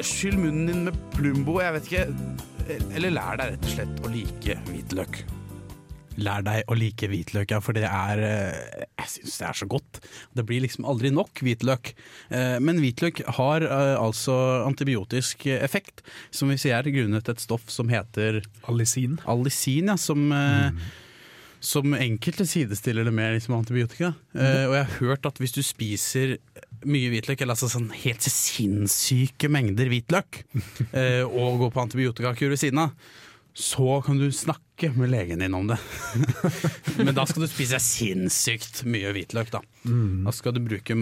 skyll 0.00 0.40
munnen 0.40 0.68
din 0.72 0.86
med 0.88 1.02
Plumbo, 1.16 1.60
jeg 1.60 1.76
vet 1.76 1.92
ikke. 1.92 2.06
Eller 2.96 3.12
lær 3.12 3.36
deg 3.40 3.52
rett 3.52 3.68
og 3.68 3.76
slett 3.76 4.00
å 4.04 4.14
like 4.16 4.62
hvitløk. 4.70 5.26
Lær 6.18 6.44
deg 6.46 6.68
å 6.68 6.76
like 6.78 7.08
hvitløk, 7.10 7.52
ja, 7.54 7.60
for 7.64 7.76
det 7.76 7.86
er 7.86 8.22
eh, 8.26 8.84
Jeg 8.98 9.12
syns 9.14 9.38
det 9.40 9.48
er 9.48 9.58
så 9.60 9.68
godt. 9.70 10.00
Det 10.34 10.44
blir 10.48 10.64
liksom 10.64 10.86
aldri 10.88 11.12
nok 11.14 11.42
hvitløk. 11.44 11.92
Eh, 12.34 12.56
Men 12.64 12.82
hvitløk 12.82 13.22
har 13.38 13.66
eh, 13.66 13.96
altså 13.98 14.36
antibiotisk 14.66 15.46
effekt, 15.58 16.02
som 16.30 16.50
vi 16.50 16.58
sier 16.60 16.90
grunnet 16.94 17.28
et 17.30 17.42
stoff 17.42 17.68
som 17.72 17.90
heter 17.92 18.42
Alisin 18.70 19.20
Allisin, 19.28 19.92
ja, 19.92 19.98
som 20.00 20.30
mm 20.32 20.80
som 21.60 21.94
enkelte 21.94 22.46
sidestiller 22.46 23.04
det 23.04 23.12
med 23.14 23.34
liksom 23.34 23.56
antibiotika. 23.56 24.12
Eh, 24.34 24.64
og 24.68 24.76
jeg 24.76 24.84
har 24.84 24.98
hørt 25.00 25.26
at 25.26 25.40
hvis 25.42 25.54
du 25.56 25.62
spiser 25.66 26.36
mye 26.86 27.10
hvitløk, 27.10 27.40
eller 27.42 27.56
altså 27.56 27.70
sånn 27.72 27.90
helt 28.04 28.22
sinnssyke 28.22 29.50
mengder 29.50 29.90
hvitløk, 29.90 30.44
uh, 30.92 31.24
og 31.40 31.64
går 31.64 31.72
på 31.74 31.82
antibiotikakur 31.82 32.52
ved 32.52 32.60
siden 32.60 32.84
av, 32.84 32.92
så 33.58 34.02
kan 34.06 34.18
du 34.18 34.32
snakke 34.32 34.92
med 34.94 35.10
legen 35.10 35.38
din 35.38 35.54
om 35.54 35.66
det. 35.66 35.76
Men 36.96 37.14
da 37.14 37.24
skal 37.26 37.42
du 37.42 37.48
spise 37.50 37.80
sinnssykt 37.82 38.84
mye 38.86 39.10
hvitløk, 39.16 39.50
da. 39.50 39.58
Da 40.28 40.34
skal 40.36 40.54
du 40.54 40.60
bruke 40.62 40.94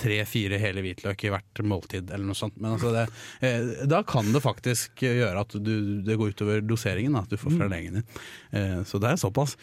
tre-fire 0.00 0.56
hele 0.62 0.80
hvitløk 0.86 1.26
i 1.28 1.32
hvert 1.34 1.60
måltid, 1.68 2.08
eller 2.08 2.30
noe 2.30 2.38
sånt. 2.38 2.56
Men 2.56 2.78
altså 2.78 2.94
det, 2.94 3.04
eh, 3.44 3.84
da 3.92 4.00
kan 4.08 4.32
det 4.32 4.40
faktisk 4.40 5.04
gjøre 5.04 5.44
at 5.44 5.58
du, 5.60 6.00
det 6.06 6.16
går 6.16 6.32
utover 6.32 6.64
doseringen 6.64 7.18
da, 7.18 7.26
at 7.28 7.36
du 7.36 7.36
får 7.40 7.58
fra 7.58 7.68
legen 7.74 8.00
din. 8.00 8.08
Eh, 8.56 8.80
så 8.88 9.02
det 9.02 9.12
er 9.12 9.20
såpass. 9.20 9.58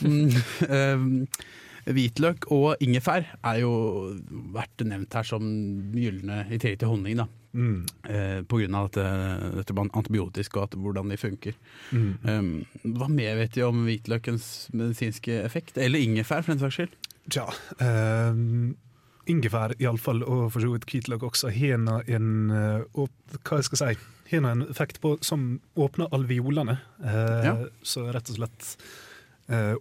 Mm, 0.00 0.32
eh, 0.78 1.44
Hvitløk 1.92 2.48
og 2.54 2.80
ingefær 2.80 3.26
er 3.36 3.60
jo 3.60 3.74
vært 4.56 4.86
nevnt 4.86 5.12
her 5.18 5.28
som 5.28 5.44
gylne 5.92 6.46
i 6.48 6.56
tillegg 6.56 6.80
til 6.80 6.94
honning. 6.94 7.20
da. 7.20 7.28
Mm. 7.52 7.80
Eh, 8.08 8.38
på 8.48 8.60
grunn 8.62 8.76
av 8.78 8.88
dette, 8.90 9.06
dette 9.58 9.86
antibiotisk 9.92 10.56
og 10.56 10.68
at, 10.68 10.76
hvordan 10.78 11.12
de 11.12 11.18
funker. 11.20 11.58
Mm. 11.92 12.12
Um, 12.24 12.94
hva 12.96 13.10
mer 13.12 13.36
vet 13.40 13.58
de 13.58 13.66
om 13.66 13.84
hvitløkens 13.86 14.70
medisinske 14.72 15.42
effekt? 15.42 15.76
Eller 15.76 16.00
ingefær, 16.04 16.44
for 16.44 16.54
den 16.54 16.64
saks 16.64 16.80
skyld? 16.80 16.96
Tja, 17.30 17.46
um 17.82 18.72
ingefær 19.30 19.74
iallfall, 19.78 20.22
og 20.26 20.48
for 20.54 20.64
så 20.64 20.72
vidt 20.72 20.88
hvitløk 20.90 21.22
også, 21.28 21.52
har 21.54 21.78
en 22.10 22.32
eh, 22.50 22.82
hva 22.96 23.60
jeg 23.60 23.68
skal 23.68 23.80
si, 23.82 23.92
har 24.32 24.48
en 24.50 24.64
effekt 24.66 25.00
på 25.02 25.14
som 25.24 25.60
åpner 25.78 26.10
alveolene. 26.14 26.78
Eh, 27.04 27.46
Ja. 27.46 27.54
Så 27.82 28.08
rett 28.12 28.30
og 28.32 28.38
slett 28.40 28.68
eh, 28.72 28.86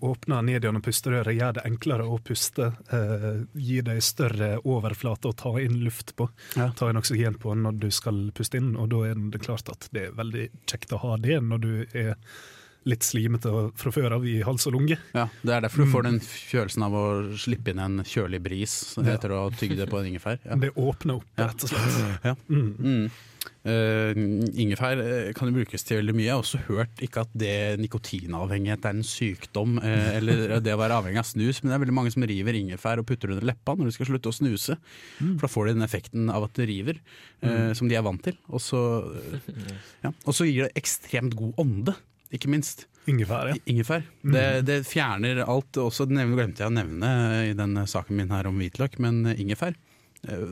åpner 0.01 0.41
ned 0.45 0.63
gjennom 0.65 0.81
pusterøret, 0.83 1.35
gjør 1.37 1.53
det 1.57 1.65
enklere 1.69 2.05
å 2.07 2.17
puste. 2.23 2.71
Eh, 2.91 3.43
gir 3.55 3.83
deg 3.87 4.01
større 4.03 4.53
overflate 4.67 5.29
å 5.31 5.35
ta 5.37 5.53
inn 5.63 5.79
luft 5.85 6.15
på. 6.19 6.29
Ja. 6.59 6.71
Ta 6.77 6.89
inn 6.91 6.99
oksygen 6.99 7.37
på 7.39 7.53
når 7.55 7.79
du 7.79 7.89
skal 7.91 8.31
puste 8.35 8.57
inn, 8.59 8.73
og 8.75 8.89
da 8.93 9.03
er 9.11 9.15
det 9.31 9.41
klart 9.45 9.69
at 9.71 9.87
det 9.95 10.09
er 10.09 10.17
veldig 10.17 10.49
kjekt 10.67 10.91
å 10.97 11.01
ha 11.05 11.15
det 11.17 11.39
når 11.43 11.63
du 11.63 11.71
er 11.93 12.15
litt 12.89 13.03
slimete 13.05 13.51
fra 13.77 13.91
før 13.93 14.15
av 14.17 14.23
i 14.25 14.39
hals 14.41 14.65
og 14.65 14.73
lunge. 14.73 14.95
Ja, 15.13 15.27
Det 15.45 15.53
er 15.53 15.61
derfor 15.61 15.85
du 15.85 15.91
får 15.91 16.03
den 16.07 16.19
følelsen 16.25 16.83
av 16.87 16.95
å 16.97 17.03
slippe 17.37 17.69
inn 17.75 17.79
en 17.83 17.99
kjølig 18.03 18.39
bris 18.41 18.95
Ja. 18.97 19.13
etter 19.13 19.29
å 19.35 19.43
ha 19.43 19.49
tygge 19.53 19.77
det 19.77 19.87
på 19.91 19.99
en 20.01 20.07
ingefær. 20.09 20.39
Ja. 20.43 20.55
Det 20.55 20.71
åpner 20.73 21.19
opp, 21.21 21.27
rett 21.37 21.63
og 21.63 21.69
slett. 21.69 22.23
Ja. 22.25 22.33
Mm. 22.49 23.11
Eh, 23.61 24.17
ingefær 24.57 24.97
eh, 25.01 25.31
kan 25.37 25.49
jo 25.49 25.53
brukes 25.59 25.83
til 25.85 25.99
veldig 25.99 26.15
mye. 26.17 26.25
Jeg 26.25 26.33
har 26.33 26.41
også 26.41 26.61
hørt 26.65 27.01
ikke 27.05 27.23
at 27.25 27.33
det 27.37 27.77
nikotinavhengighet 27.81 28.85
er 28.89 28.95
en 28.97 29.05
sykdom, 29.05 29.75
uh, 29.81 30.09
eller 30.17 30.55
det 30.65 30.73
å 30.73 30.79
være 30.81 30.97
avhengig 30.97 31.21
av 31.21 31.27
snus, 31.29 31.61
men 31.61 31.69
det 31.69 31.75
er 31.77 31.83
veldig 31.83 31.97
mange 31.99 32.13
som 32.13 32.25
river 32.29 32.57
ingefær 32.57 33.01
og 33.01 33.07
putter 33.09 33.33
under 33.33 33.45
leppa 33.51 33.75
når 33.77 33.89
de 33.89 33.95
skal 33.97 34.09
slutte 34.09 34.31
å 34.33 34.37
snuse. 34.37 34.77
For 35.19 35.45
da 35.45 35.51
får 35.51 35.69
de 35.69 35.75
den 35.77 35.87
effekten 35.87 36.31
av 36.33 36.47
at 36.47 36.57
det 36.57 36.69
river, 36.71 37.01
eh, 37.45 37.73
som 37.77 37.89
de 37.89 37.97
er 37.97 38.05
vant 38.05 38.23
til. 38.25 38.37
Og 38.49 38.63
så, 38.65 38.81
ja. 40.05 40.13
og 40.13 40.37
så 40.37 40.49
gir 40.49 40.65
det 40.65 40.73
ekstremt 40.81 41.37
god 41.37 41.61
ånde, 41.61 41.97
ikke 42.33 42.49
minst. 42.49 42.87
Ingefær, 43.09 43.51
ja. 43.51 43.61
Ingefær. 43.69 44.05
Det, 44.21 44.45
det 44.65 44.81
fjerner 44.85 45.41
alt. 45.43 45.77
Også 45.81 46.05
det 46.09 46.25
glemte 46.29 46.61
jeg 46.61 46.69
å 46.69 46.73
nevne 46.73 47.09
i 47.49 47.55
den 47.57 47.77
saken 47.89 48.17
min 48.17 48.33
her 48.33 48.49
om 48.49 48.61
hvitløk, 48.61 48.99
men 49.01 49.25
ingefær 49.33 49.73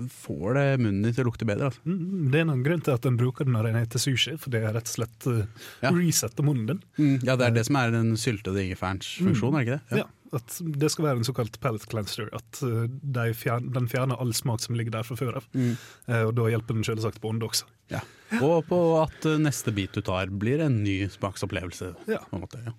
får 0.10 0.54
det 0.58 0.68
munnen 0.82 1.04
din 1.06 1.14
til 1.14 1.26
å 1.26 1.30
lukte 1.30 1.46
bedre. 1.46 1.70
Altså. 1.70 1.82
Mm, 1.86 2.32
Det 2.34 2.40
er 2.42 2.46
noen 2.50 2.64
grunn 2.66 2.82
til 2.82 2.96
at 2.96 3.06
en 3.06 3.18
bruker 3.20 3.46
den 3.46 3.54
når 3.54 3.70
en 3.70 3.76
heter 3.84 4.02
sushi, 4.02 4.34
for 4.42 4.50
det 4.54 4.64
er 4.64 4.74
rett 4.74 4.90
og 4.90 4.96
slett 4.96 5.28
uh, 5.30 5.44
Ja. 5.86 5.92
resetter 5.94 6.44
munnen 6.48 6.66
din. 6.72 6.80
Mm, 6.98 7.20
ja, 7.24 7.36
det 7.38 7.46
er 7.48 7.52
det 7.60 7.66
som 7.68 7.78
er 7.78 7.92
den 7.94 8.16
syltede 8.18 8.64
ingefærens 8.66 9.12
funksjon, 9.22 9.54
er 9.60 9.66
det 9.66 9.68
ikke 9.68 9.80
det? 9.94 10.00
Ja. 10.02 10.08
At 10.32 10.60
det 10.62 10.92
skal 10.94 11.06
være 11.08 11.18
en 11.18 11.26
såkalt 11.26 11.56
pellet 11.62 11.86
cleanser. 11.90 12.30
At 12.34 12.60
uh, 12.66 12.84
de 12.90 13.30
fjern, 13.34 13.72
den 13.74 13.88
fjerner 13.90 14.20
all 14.22 14.34
smak 14.38 14.62
som 14.62 14.76
ligger 14.78 14.92
der 14.98 15.06
fra 15.08 15.18
før 15.18 15.40
av. 15.42 15.48
Mm. 15.54 15.72
Uh, 16.10 16.24
og 16.28 16.36
da 16.38 16.50
hjelper 16.54 16.78
den 16.78 16.86
selvsagt 16.86 17.22
på 17.22 17.30
ånde 17.32 17.46
også. 17.50 17.66
Ja. 17.90 18.02
Og 18.46 18.68
på 18.70 18.78
at 19.02 19.26
eh, 19.26 19.40
neste 19.42 19.74
bit 19.74 19.96
du 19.98 20.04
tar 20.06 20.30
blir 20.30 20.62
en 20.62 20.84
ny 20.84 21.08
smaksopplevelse. 21.10 21.96
Ja. 22.12 22.20
På 22.30 22.38
en 22.38 22.44
måte, 22.46 22.60
ja. 22.62 22.76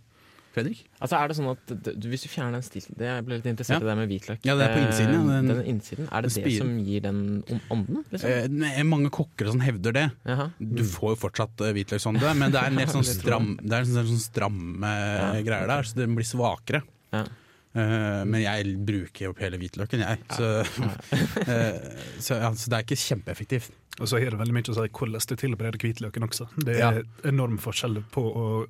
Fredrik? 0.51 0.81
Altså 1.01 1.15
er 1.21 1.29
det 1.31 1.37
sånn 1.39 1.51
at 1.53 1.73
du, 2.01 2.09
Hvis 2.11 2.25
du 2.25 2.29
fjerner 2.29 2.57
den 2.59 2.65
stilten 2.67 2.97
det 2.99 3.07
Jeg 3.07 3.25
ble 3.25 3.37
litt 3.39 3.45
interessert 3.47 3.79
Ja. 3.79 3.87
i 3.87 3.91
det 3.91 3.97
med 4.01 4.09
hvitløk. 4.11 4.41
Ja, 4.49 4.57
det 4.59 4.65
er 4.67 4.73
på 4.75 4.81
innsiden, 4.83 5.13
ja. 5.15 5.21
Eh, 5.21 5.43
Den- 5.43 5.47
Den, 5.51 5.61
innsiden, 5.75 6.09
Er 6.11 6.23
det 6.23 6.33
det 6.35 6.57
som 6.59 6.73
gir 6.85 7.01
den 7.01 7.21
om- 7.51 7.61
ånden? 7.71 8.05
Liksom? 8.11 8.63
Eh, 8.65 8.83
mange 8.83 9.11
kokker 9.11 9.47
og 9.47 9.55
sånn 9.55 9.63
hevder 9.63 9.93
det. 9.93 10.07
Du 10.59 10.83
får 10.83 11.15
jo 11.15 11.21
fortsatt 11.29 11.61
eh, 11.69 11.73
hvitløksånde, 11.73 12.35
men 12.37 12.51
det 12.51 12.61
er 12.61 12.67
en 12.67 12.77
litt 12.77 12.89
sånn 12.97 13.07
stramme 13.07 13.57
sånn 13.57 13.63
stram, 13.63 13.69
det 13.69 13.87
sånn, 13.87 14.11
sånn 14.11 14.25
stramme 14.27 14.91
eh, 15.37 15.43
greier 15.47 15.67
der, 15.71 15.83
så 15.87 15.95
den 15.95 16.15
blir 16.19 16.27
svakere. 16.27 16.83
Eh, 17.73 18.25
men 18.27 18.41
jeg 18.43 18.73
bruker 18.85 19.27
jo 19.27 19.31
opp 19.31 19.39
hele 19.45 19.57
hvitløken, 19.61 20.01
jeg. 20.03 20.19
Så, 20.35 20.49
uh, 20.67 21.79
så, 22.19 22.35
ja, 22.43 22.51
så 22.59 22.67
det 22.73 22.81
er 22.81 22.83
ikke 22.83 22.99
kjempeeffektivt. 22.99 23.71
Og 24.01 24.09
så 24.11 24.19
er 24.19 24.31
det 24.33 24.41
veldig 24.41 24.55
mye 24.57 24.67
å 24.73 24.75
si 24.75 24.89
hvordan 24.91 25.27
du 25.31 25.37
tilbereder 25.39 25.79
hvitløken 25.79 26.27
også. 26.27 26.49
Det 26.59 26.79
Ja. 26.81 26.91
er 26.99 27.05
enorm 27.31 27.59
forskjell 27.63 28.03
på 28.11 28.25
å 28.27 28.67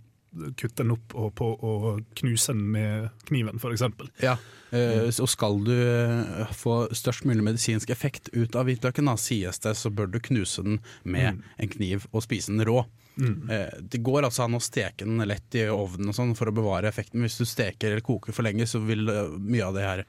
kutte 0.57 0.85
den 0.85 0.93
opp 0.95 1.15
og 1.19 1.33
på 1.39 1.47
og 1.67 2.05
knuse 2.21 2.53
den 2.55 2.63
med 2.71 3.09
kniven, 3.27 3.59
f.eks. 3.59 3.83
Ja, 4.23 4.37
eh, 4.71 5.09
og 5.11 5.29
skal 5.33 5.59
du 5.67 5.73
eh, 5.75 6.53
få 6.55 6.77
størst 6.95 7.25
mulig 7.27 7.43
medisinsk 7.49 7.91
effekt 7.91 8.31
ut 8.37 8.55
av 8.55 8.69
hvitløken, 8.71 9.11
da, 9.11 9.17
sies 9.19 9.59
det, 9.65 9.75
så 9.77 9.91
bør 9.91 10.11
du 10.15 10.21
knuse 10.31 10.63
den 10.67 10.79
med 11.05 11.35
Mm. 11.35 11.43
en 11.59 11.69
kniv 11.75 12.07
og 12.13 12.23
spise 12.23 12.53
den 12.55 12.63
rå. 12.67 12.85
Mm. 13.21 13.51
Eh, 13.51 13.81
Det 13.91 13.99
går 14.07 14.23
altså 14.25 14.45
an 14.47 14.55
å 14.57 14.63
steke 14.63 15.05
den 15.05 15.19
lett 15.29 15.55
i 15.59 15.67
ovnen 15.69 16.09
og 16.09 16.15
sånn 16.17 16.37
for 16.39 16.47
å 16.49 16.55
bevare 16.55 16.89
effekten. 16.89 17.21
Hvis 17.27 17.37
du 17.39 17.45
steker 17.45 17.91
eller 17.91 18.01
koker 18.07 18.33
for 18.33 18.47
lenge, 18.47 18.65
så 18.71 18.79
vil 18.87 19.05
mye 19.39 19.67
av 19.67 19.75
det 19.75 19.83
her 19.85 20.05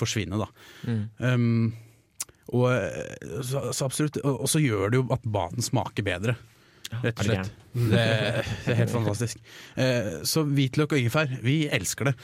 forsvinne. 0.00 0.40
Da. 0.40 0.48
Mm. 0.88 1.04
Um, 1.20 1.74
og, 2.56 2.70
så, 3.44 3.72
så 3.74 3.86
absolutt, 3.86 4.16
og, 4.24 4.40
og 4.46 4.48
så 4.50 4.60
gjør 4.62 4.90
det 4.90 5.00
jo 5.00 5.06
at 5.14 5.24
maten 5.26 5.62
smaker 5.62 6.02
bedre. 6.06 6.36
Rett 7.02 7.18
og 7.18 7.22
det 7.22 7.26
slett. 7.28 7.54
Det, 7.76 8.02
det 8.64 8.72
er 8.72 8.78
helt 8.82 8.92
fantastisk. 8.92 9.40
Eh, 9.76 10.12
så 10.26 10.44
hvitløk 10.48 10.94
og 10.94 11.00
ingefær, 11.02 11.32
vi 11.44 11.64
elsker 11.72 12.10
det. 12.10 12.14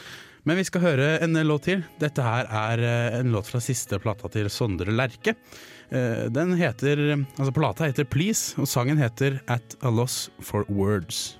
Men 0.48 0.58
vi 0.58 0.64
skal 0.66 0.82
høre 0.82 1.08
en 1.22 1.38
låt 1.46 1.68
til. 1.68 1.84
Dette 2.02 2.24
her 2.24 2.48
er 2.48 2.82
eh, 2.82 3.18
en 3.20 3.30
låt 3.34 3.50
fra 3.50 3.60
siste 3.62 3.98
plata 4.02 4.30
til 4.32 4.48
Sondre 4.50 4.90
Lerche. 4.94 5.36
Eh, 5.92 6.24
Den 6.34 6.56
heter, 6.58 7.02
altså 7.36 7.52
Plata 7.54 7.86
heter 7.90 8.08
Please, 8.08 8.56
og 8.58 8.66
sangen 8.70 8.98
heter 8.98 9.40
At 9.46 9.76
a 9.82 9.92
Loss 9.92 10.30
for 10.40 10.66
Words. 10.72 11.36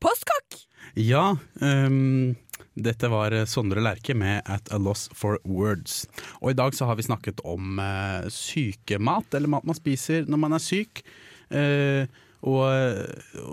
Postkokk! 0.00 0.56
Ja, 0.98 1.34
ehm, 1.62 2.36
dette 2.84 3.10
var 3.12 3.34
Sondre 3.50 3.82
Lerche 3.84 4.16
med 4.16 4.42
At 4.50 4.70
a 4.74 4.78
Loss 4.80 5.08
for 5.16 5.38
Words. 5.44 6.02
Og 6.40 6.52
i 6.52 6.58
dag 6.58 6.74
så 6.76 6.88
har 6.88 6.98
vi 6.98 7.06
snakket 7.06 7.42
om 7.44 7.78
uh, 7.80 8.26
sykemat, 8.32 9.30
eller 9.36 9.52
mat 9.52 9.68
man 9.68 9.78
spiser 9.78 10.26
når 10.30 10.44
man 10.44 10.56
er 10.58 10.64
syk. 10.64 11.04
Uh, 11.50 12.04
og, 12.46 12.64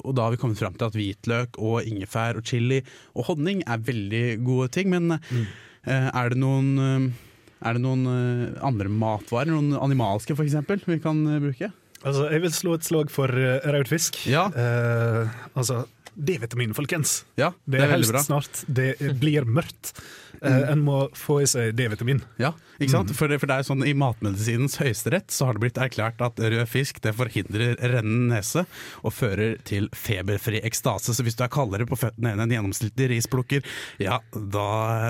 og 0.04 0.14
da 0.16 0.28
har 0.28 0.34
vi 0.34 0.40
kommet 0.42 0.60
fram 0.62 0.76
til 0.78 0.88
at 0.88 0.96
hvitløk 0.96 1.58
og 1.60 1.88
ingefær 1.88 2.40
og 2.40 2.48
chili 2.48 2.80
og 3.16 3.28
honning 3.32 3.64
er 3.68 3.84
veldig 3.84 4.26
gode 4.48 4.70
ting. 4.78 4.92
Men 4.94 5.18
eh, 5.18 6.08
er 6.08 6.32
det 6.32 6.40
noen, 6.40 6.70
eh, 6.80 7.58
er 7.68 7.76
det 7.76 7.84
noen 7.84 8.08
eh, 8.14 8.62
andre 8.68 8.92
matvarer, 8.92 9.52
noen 9.52 9.76
animalske 9.82 10.38
f.eks., 10.38 10.62
vi 10.88 11.02
kan 11.04 11.26
eh, 11.28 11.44
bruke? 11.44 11.72
Altså, 12.06 12.28
jeg 12.30 12.44
vil 12.44 12.54
slå 12.54 12.78
et 12.78 12.86
slag 12.86 13.10
for 13.10 13.32
uh, 13.34 13.58
rød 13.74 13.90
fisk. 13.90 14.20
Ja. 14.30 14.46
Eh, 14.54 15.38
altså, 15.58 15.82
D-vitamin, 16.18 16.74
folkens. 16.74 17.20
Ja, 17.38 17.52
det, 17.66 17.78
det 17.78 17.84
er 17.86 17.92
helst 17.94 18.14
bra. 18.14 18.24
snart. 18.26 18.64
Det 18.66 18.96
blir 19.22 19.46
mørkt. 19.46 19.94
Mm. 20.42 20.64
en 20.70 20.82
må 20.86 20.98
få 21.18 21.40
i 21.42 21.48
seg 21.50 21.72
D-vitamin. 21.78 22.20
Ja, 22.38 22.52
ikke 22.78 22.92
sant? 22.92 23.10
Mm. 23.10 23.18
For, 23.18 23.32
det, 23.32 23.40
for 23.42 23.50
det 23.50 23.56
er 23.58 23.66
sånn 23.66 23.84
I 23.88 23.94
matmedisinens 23.98 24.78
høyesterett 24.78 25.34
så 25.34 25.48
har 25.48 25.58
det 25.58 25.64
blitt 25.64 25.80
erklært 25.82 26.22
at 26.22 26.38
rød 26.38 26.66
fisk 26.70 27.02
det 27.02 27.16
forhindrer 27.18 27.74
rennende 27.82 28.36
nese 28.36 28.68
og 29.02 29.16
fører 29.18 29.58
til 29.68 29.90
feberfri 29.98 30.62
ekstase. 30.68 31.16
Så 31.16 31.26
hvis 31.26 31.38
du 31.40 31.42
er 31.46 31.54
kaldere 31.54 31.88
på 31.90 31.98
føttene 31.98 32.36
enn 32.36 32.44
en 32.46 32.54
gjennomsnittlig 32.54 33.10
risplukker, 33.16 33.66
ja, 34.04 34.20
da, 34.34 34.68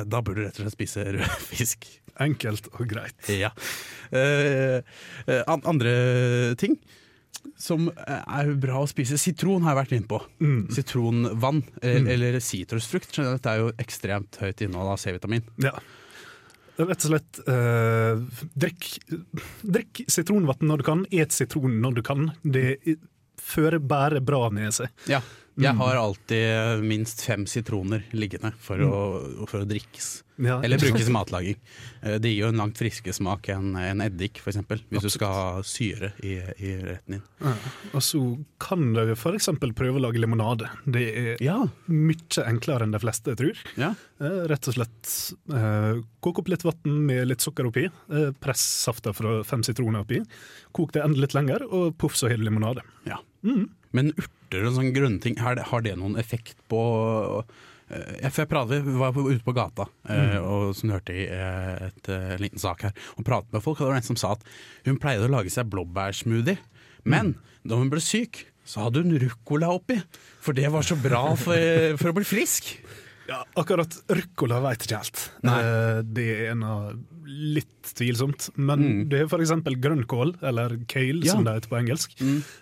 da 0.08 0.22
burde 0.24 0.46
du 0.46 0.48
rett 0.48 0.62
og 0.62 0.68
slett 0.68 0.78
spise 0.78 1.08
rød 1.18 1.42
fisk. 1.52 1.90
Enkelt 2.24 2.72
og 2.74 2.88
greit. 2.90 3.20
Ja. 3.30 3.52
Eh, 4.16 4.80
eh, 5.28 5.44
andre 5.58 5.92
ting 6.58 6.80
som 7.60 7.88
er 7.96 8.52
bra 8.60 8.82
å 8.84 8.90
spise. 8.90 9.20
Sitron 9.22 9.64
har 9.66 9.74
jeg 9.76 9.80
vært 9.82 9.96
inne 9.98 10.10
på. 10.12 10.20
Mm. 10.44 10.60
Sitronvann 10.74 11.62
eh, 11.82 12.02
eller 12.16 12.40
sitrusfrukt. 12.44 13.22
Dette 13.22 13.54
er 13.54 13.64
jo 13.64 13.72
ekstremt 13.82 14.40
høyt 14.42 14.66
innhold 14.66 14.94
av 14.96 15.02
C-vitamin. 15.02 15.46
Ja. 15.64 15.74
Rett 16.78 17.08
og 17.08 17.10
slett 17.10 17.40
eh, 17.50 18.20
drikk, 18.54 18.90
drikk 19.66 20.04
sitronvann 20.14 20.68
når 20.70 20.84
du 20.84 20.88
kan, 20.92 21.06
et 21.10 21.34
sitron 21.34 21.80
når 21.82 21.98
du 21.98 22.04
kan. 22.06 22.32
Det 22.44 22.98
fører 23.42 23.82
bare 23.82 24.22
bra 24.22 24.48
med 24.54 24.76
seg. 24.78 24.94
Ja. 25.10 25.24
Jeg 25.58 25.74
Mm. 25.74 25.80
har 25.82 25.96
alltid 25.98 26.84
minst 26.86 27.24
fem 27.26 27.46
sitroner 27.50 28.04
liggende 28.14 28.52
for, 28.62 28.78
å, 28.78 29.46
for 29.50 29.64
å 29.64 29.66
drikkes. 29.66 30.24
Ja, 30.38 30.60
Eller 30.62 30.78
brukes 30.84 31.08
i 31.10 31.12
matlaging. 31.12 31.56
Eh, 32.04 32.20
Det 32.22 32.30
gir 32.30 32.44
jo 32.44 32.50
en 32.52 32.60
langt 32.62 32.78
friskere 32.78 33.16
smak 33.18 33.50
enn 33.50 33.72
en 33.76 34.04
eddik, 34.06 34.38
f.eks. 34.38 34.60
Hvis 34.92 35.02
du 35.02 35.10
skal 35.10 35.34
ha 35.34 35.64
syre 35.66 36.12
i, 36.22 36.36
i 36.62 36.76
retten 36.86 37.16
din. 37.18 37.24
Ja. 37.42 37.56
Og 37.98 38.04
så 38.06 38.22
kan 38.62 38.94
du 38.94 39.02
f.eks. 39.16 39.50
prøve 39.74 39.98
å 39.98 40.04
lage 40.06 40.22
limonade. 40.22 40.70
Det 40.86 41.08
er 41.42 41.66
mye 41.90 42.46
enklere 42.46 42.86
enn 42.86 42.94
de 42.94 43.02
fleste 43.02 43.34
tror. 43.42 43.58
Ja. 43.82 43.96
Eh, 44.22 44.40
Rett 44.54 44.70
og 44.70 44.78
slett 44.78 45.12
eh, 45.58 46.04
kok 46.22 46.44
opp 46.44 46.54
litt 46.54 46.68
vann 46.70 47.02
med 47.10 47.32
litt 47.34 47.42
sukker 47.42 47.66
oppi. 47.72 47.88
Eh, 48.14 48.30
press 48.40 48.62
safta 48.86 49.10
fra 49.18 49.40
fem 49.44 49.66
sitroner 49.66 50.06
oppi. 50.06 50.22
Kok 50.78 50.94
det 50.94 51.02
enda 51.02 51.26
litt 51.26 51.34
lenger, 51.34 51.66
og 51.66 51.98
poff, 51.98 52.14
så 52.14 52.30
har 52.30 52.38
du 52.38 52.46
limonade. 52.46 52.86
Ja. 53.10 53.18
Mm. 53.42 53.72
Men 53.98 54.14
urter 54.48 54.66
og 54.70 54.76
sånne 54.78 54.94
grønne 54.96 55.20
ting, 55.24 55.36
har 55.44 55.56
det, 55.60 55.68
har 55.70 55.84
det 55.84 55.98
noen 56.00 56.16
effekt 56.20 56.56
på 56.72 56.82
eh, 57.92 58.22
jeg, 58.22 58.32
for 58.34 58.42
jeg 58.44 58.50
pratet, 58.52 58.84
vi 58.88 58.96
var 59.00 59.16
ute 59.16 59.44
på 59.46 59.54
gata, 59.56 59.86
eh, 60.10 60.38
Mm. 60.38 60.44
og 60.48 60.76
som 60.76 60.90
du 60.90 60.96
hørte 60.96 61.14
i 61.16 61.26
eh, 61.28 61.88
et, 61.88 62.10
en 62.10 62.42
liten 62.44 62.60
sak 62.60 62.82
her, 62.88 62.94
og 63.18 63.24
pratet 63.28 63.52
med 63.54 63.64
folk. 63.64 63.80
Og 63.80 63.88
det 63.88 63.94
var 63.94 64.02
en 64.02 64.08
som 64.10 64.20
sa 64.20 64.34
at 64.36 64.44
hun 64.88 64.98
pleide 65.00 65.28
å 65.28 65.32
lage 65.32 65.52
seg 65.54 65.70
blåbærsmoothie, 65.72 66.58
men 67.08 67.36
da 67.68 67.76
hun 67.80 67.90
ble 67.92 68.02
syk, 68.04 68.46
så 68.68 68.84
hadde 68.88 69.04
hun 69.06 69.16
ruccola 69.20 69.70
oppi. 69.72 69.96
For 70.44 70.52
det 70.56 70.68
var 70.74 70.84
så 70.84 70.98
bra 71.00 71.22
for, 71.40 71.96
for 72.00 72.12
å 72.12 72.16
bli 72.18 72.26
frisk. 72.28 72.74
Ja, 73.28 73.42
akkurat 73.60 73.92
ruccola 74.08 74.62
veit 74.64 74.86
ikke 74.88 75.02
helt. 75.02 75.30
Eh, 75.44 76.02
Det 76.08 76.28
er 76.32 76.52
en 76.54 76.64
av 76.64 76.94
litt 77.28 77.68
tvilsomt. 77.98 78.50
Men 78.56 79.08
det 79.10 79.20
er 79.22 79.28
f.eks. 79.28 79.52
grønnkål, 79.84 80.38
eller 80.48 80.78
kale 80.88 81.26
Ja. 81.26 81.34
som 81.34 81.44
det 81.44 81.54
heter 81.58 81.70
på 81.70 81.80
engelsk. 81.82 82.16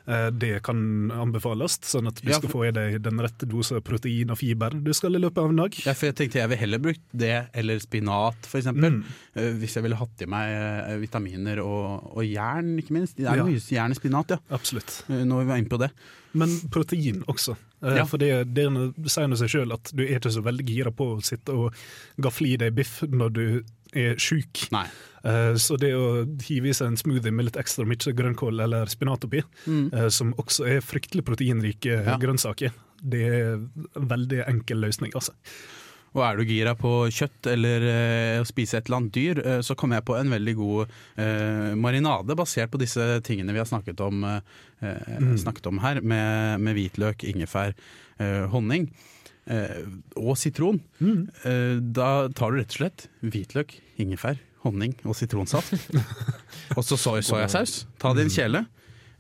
Eh, 0.08 0.30
Det 0.32 0.64
kan 0.64 1.12
anbefales, 1.12 1.78
sånn 1.86 2.08
at 2.08 2.16
du 2.22 2.30
Ja, 2.32 2.38
skal 2.40 2.50
få 2.50 2.64
i 2.68 2.72
deg 2.72 3.02
den 3.04 3.20
rette 3.22 3.46
dose 3.48 3.80
protein 3.82 4.32
og 4.32 4.38
fiber 4.38 4.72
du 4.72 4.92
skal 4.94 5.16
i 5.16 5.20
løpet 5.22 5.38
av 5.38 5.50
en 5.50 5.56
dag. 5.62 5.72
Ja, 5.86 5.94
for 5.94 6.08
jeg 6.08 6.16
tenkte 6.16 6.40
jeg 6.42 6.50
ville 6.50 6.60
heller 6.60 6.80
brukt 6.80 7.02
det, 7.14 7.48
eller 7.54 7.78
spinat 7.80 8.36
f.eks. 8.50 8.66
Mm. 8.74 9.04
Uh, 9.38 9.54
hvis 9.62 9.76
jeg 9.76 9.84
ville 9.84 9.96
hatt 10.02 10.22
i 10.22 10.26
meg 10.26 10.50
eh, 10.50 10.98
vitaminer 10.98 11.62
og, 11.64 12.12
og 12.18 12.24
jern, 12.26 12.76
ikke 12.82 12.92
minst. 12.92 13.16
Det 13.18 13.28
er 13.28 13.38
Ja. 13.38 13.44
mye 13.46 13.60
jern 13.62 13.92
i 13.92 13.96
spinat, 13.96 14.30
ja. 14.30 14.38
Absolutt. 14.50 15.04
Uh, 15.10 15.24
når 15.26 15.44
vi 15.44 15.46
var 15.46 15.58
inne 15.58 15.70
på 15.70 15.80
det. 15.80 15.92
Men 16.34 16.50
protein 16.70 17.24
også. 17.30 17.56
Eh, 17.86 17.96
Ja. 18.02 18.06
For 18.10 18.18
det, 18.18 18.54
det 18.54 18.66
sier 19.12 19.28
nå 19.30 19.38
seg 19.38 19.52
sjøl 19.54 19.74
at 19.76 19.92
du 19.94 20.04
er 20.04 20.18
ikke 20.20 20.32
så 20.34 20.42
veldig 20.44 20.66
gira 20.68 20.92
på 20.92 21.16
å 21.16 21.22
sitte 21.24 21.54
og 21.54 21.74
gafle 22.20 22.48
i 22.54 22.58
deg 22.58 22.74
biff 22.76 23.02
når 23.06 23.34
du 23.34 23.46
er 23.96 24.16
sjuk. 24.20 24.66
Eh, 25.24 25.54
Så 25.56 25.78
det 25.80 25.94
å 25.96 26.26
hive 26.44 26.70
i 26.70 26.74
seg 26.74 26.88
en 26.92 26.98
smoothie 26.98 27.32
med 27.34 27.46
litt 27.46 27.56
ekstra 27.62 27.86
mye 27.88 28.14
grønnkål 28.14 28.62
eller 28.66 28.86
spinat 28.92 29.24
oppi, 29.26 29.42
Mm. 29.68 29.94
eh, 29.94 30.10
som 30.10 30.34
også 30.34 30.68
er 30.68 30.82
fryktelig 30.82 31.24
proteinrike 31.26 32.04
Ja. 32.06 32.18
grønnsaker, 32.18 32.72
det 33.02 33.22
er 33.22 33.54
en 33.56 33.70
veldig 33.96 34.44
enkel 34.48 34.82
løsning, 34.82 35.12
altså. 35.16 35.32
Og 36.16 36.22
er 36.24 36.38
du 36.40 36.46
gira 36.48 36.72
på 36.80 36.90
kjøtt 37.12 37.50
eller 37.52 37.84
eh, 37.92 38.38
å 38.40 38.46
spise 38.48 38.78
et 38.80 38.88
eller 38.88 39.02
annet 39.02 39.14
dyr, 39.18 39.42
eh, 39.44 39.58
så 39.68 39.76
kom 39.76 39.92
jeg 39.92 40.06
på 40.08 40.16
en 40.16 40.32
veldig 40.32 40.54
god 40.56 40.94
eh, 41.20 41.74
marinade 41.76 42.38
basert 42.40 42.72
på 42.72 42.80
disse 42.80 43.04
tingene 43.28 43.52
vi 43.56 43.60
har 43.64 43.68
snakket 43.72 44.02
om, 44.06 44.24
Mm. 44.86 45.38
snakket 45.40 45.66
om 45.72 45.78
her, 45.82 45.98
med, 46.04 46.60
med 46.62 46.76
hvitløk, 46.76 47.24
ingefær, 47.26 47.72
honning 48.52 48.90
og 50.20 50.36
sitron. 50.38 50.82
Eh, 51.02 51.80
da 51.96 52.28
tar 52.36 52.52
du 52.54 52.60
rett 52.60 52.76
og 52.76 52.78
slett 52.82 53.06
hvitløk, 53.24 53.74
ingefær, 54.04 54.38
honning 54.66 54.94
og 55.08 55.16
sitronsaft. 55.18 55.74
og 56.78 56.84
så 56.86 56.98
soy- 57.00 57.24
soyasaus. 57.26 57.86
Ta 58.04 58.12
det 58.14 58.26
i 58.26 58.30
en 58.30 58.36
kjele. 58.36 58.64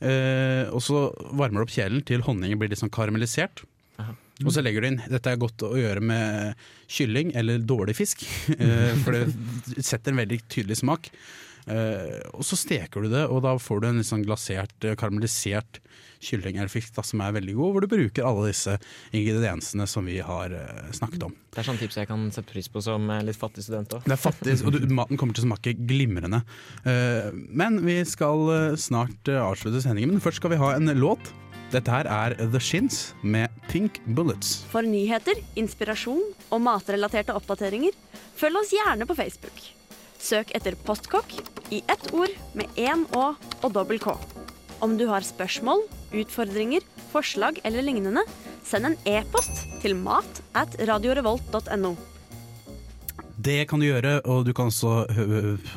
Uh, 0.06 0.68
og 0.76 0.82
så 0.84 1.06
varmer 1.34 1.64
du 1.64 1.66
opp 1.66 1.72
kjelen 1.74 2.04
til 2.06 2.22
honningen 2.28 2.60
blir 2.60 2.70
litt 2.70 2.82
sånn 2.84 2.92
karamellisert. 2.94 3.64
Og 4.44 4.52
så 4.52 4.64
legger 4.64 4.84
du 4.84 4.90
inn 4.90 5.02
Dette 5.08 5.32
er 5.32 5.40
godt 5.40 5.64
å 5.64 5.76
gjøre 5.80 6.04
med 6.04 6.68
kylling 6.92 7.32
eller 7.40 7.64
dårlig 7.64 7.96
fisk, 7.98 8.26
eh, 8.60 8.92
for 9.06 9.16
det 9.16 9.86
setter 9.86 10.12
en 10.12 10.24
veldig 10.26 10.42
tydelig 10.52 10.82
smak. 10.84 11.10
Eh, 11.66 12.20
og 12.36 12.44
så 12.46 12.58
steker 12.60 13.06
du 13.06 13.14
det, 13.14 13.24
og 13.32 13.42
da 13.46 13.56
får 13.58 13.82
du 13.82 13.90
en 13.90 14.02
litt 14.02 14.10
sånn 14.10 14.26
glasert, 14.26 14.76
eh, 14.84 14.98
karamellisert 15.00 15.80
kylling 16.26 16.58
eller 16.58 16.72
fisk 16.72 16.98
som 17.06 17.22
er 17.22 17.34
veldig 17.36 17.54
god, 17.54 17.72
hvor 17.74 17.86
du 17.86 17.90
bruker 17.92 18.26
alle 18.26 18.50
disse 18.50 18.76
ingrediensene 19.14 19.86
som 19.90 20.08
vi 20.10 20.16
har 20.26 20.56
snakket 20.96 21.26
om. 21.28 21.36
Det 21.54 21.60
er 21.62 21.68
sånn 21.68 21.78
tips 21.78 22.00
jeg 22.00 22.10
kan 22.10 22.24
sette 22.34 22.50
pris 22.50 22.70
på 22.72 22.82
som 22.82 23.12
litt 23.28 23.38
fattig 23.38 23.66
student 23.68 23.94
òg. 23.94 24.08
Det 24.08 24.16
er 24.16 24.22
fattig, 24.24 24.56
og 24.66 24.74
du, 24.74 24.80
maten 24.90 25.20
kommer 25.22 25.38
til 25.38 25.46
å 25.46 25.52
smake 25.52 25.76
glimrende. 25.86 26.42
Men 27.54 27.78
vi 27.86 28.00
skal 28.10 28.74
snart 28.82 29.30
avslutte 29.30 29.84
sendingen, 29.86 30.16
men 30.16 30.24
først 30.24 30.42
skal 30.42 30.56
vi 30.56 30.62
ha 30.64 30.72
en 30.80 30.90
låt. 30.98 31.30
Dette 31.76 31.92
her 31.92 32.08
er 32.08 32.38
The 32.40 32.60
Shins 32.64 33.10
med 33.20 33.52
Pink 33.68 33.98
Bullets. 34.16 34.62
For 34.72 34.86
nyheter, 34.88 35.42
inspirasjon 35.60 36.22
og 36.48 36.62
matrelaterte 36.64 37.36
oppdateringer, 37.36 37.92
følg 38.40 38.62
oss 38.62 38.72
gjerne 38.72 39.08
på 39.10 39.18
Facebook. 39.18 39.60
Søk 40.16 40.54
etter 40.56 40.78
Postkokk 40.88 41.36
i 41.76 41.82
ett 41.92 42.08
ord 42.16 42.32
med 42.56 42.80
én 42.80 43.04
Å 43.12 43.26
og 43.36 43.68
dobbel 43.76 44.00
K. 44.00 44.16
Om 44.86 44.96
du 44.96 45.10
har 45.12 45.28
spørsmål, 45.28 45.84
utfordringer, 46.16 46.86
forslag 47.12 47.60
eller 47.68 47.84
lignende, 47.84 48.24
send 48.64 48.94
en 48.94 49.00
e-post 49.12 49.66
til 49.84 50.00
mat 50.00 50.44
at 50.56 50.80
radiorevolt.no. 50.80 51.96
Det 53.38 53.68
kan 53.70 53.82
du 53.82 53.86
gjøre, 53.88 54.22
og 54.32 54.46
du 54.48 54.54
kan 54.56 54.70
også 54.72 55.06
hø 55.12 55.26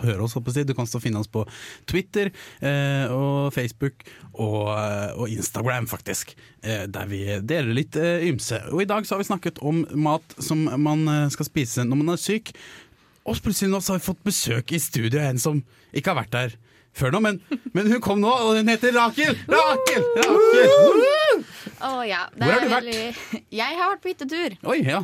høre 0.04 0.22
oss. 0.24 0.34
Du 0.38 0.74
kan 0.74 0.84
også 0.86 1.00
finne 1.02 1.18
oss 1.20 1.30
på 1.30 1.42
Twitter 1.90 2.30
eh, 2.62 3.06
og 3.10 3.52
Facebook 3.54 4.04
og, 4.34 4.70
eh, 4.76 5.12
og 5.18 5.28
Instagram, 5.32 5.88
faktisk. 5.90 6.34
Eh, 6.62 6.86
der 6.86 7.06
vi 7.10 7.24
deler 7.42 7.74
litt 7.74 7.96
ymse. 7.96 8.60
Og 8.72 8.82
i 8.82 8.88
dag 8.88 9.06
så 9.06 9.16
har 9.16 9.22
vi 9.24 9.28
snakket 9.30 9.58
om 9.62 9.84
mat 9.98 10.36
som 10.38 10.64
man 10.82 11.04
skal 11.34 11.48
spise 11.48 11.84
når 11.86 12.02
man 12.02 12.14
er 12.14 12.22
syk. 12.22 12.52
Og 13.28 13.36
plutselig 13.44 13.68
nå 13.72 13.82
så 13.84 13.94
har 13.94 14.00
vi 14.00 14.06
fått 14.08 14.24
besøk 14.24 14.72
i 14.72 14.80
studio 14.80 15.18
av 15.20 15.32
en 15.34 15.42
som 15.42 15.58
ikke 15.92 16.14
har 16.14 16.22
vært 16.22 16.34
der 16.36 16.56
før 16.98 17.12
nå, 17.14 17.20
men, 17.22 17.36
men 17.76 17.86
hun 17.92 18.00
kom 18.02 18.18
nå, 18.18 18.30
og 18.32 18.56
hun 18.56 18.66
heter 18.72 18.90
Rakel! 18.96 19.36
Rakel! 19.46 20.06
Rakel! 20.18 21.44
Å 21.84 21.90
ja. 22.08 22.24
det 22.34 22.42
Hvor 22.42 22.54
har 22.54 22.64
du 22.64 22.72
vært? 22.72 22.88
veldig- 22.88 23.42
Jeg 23.54 23.76
har 23.78 23.92
vært 23.92 24.02
på 24.02 24.10
hyttetur. 24.10 24.56
Oi, 24.72 24.78
ja. 24.88 25.02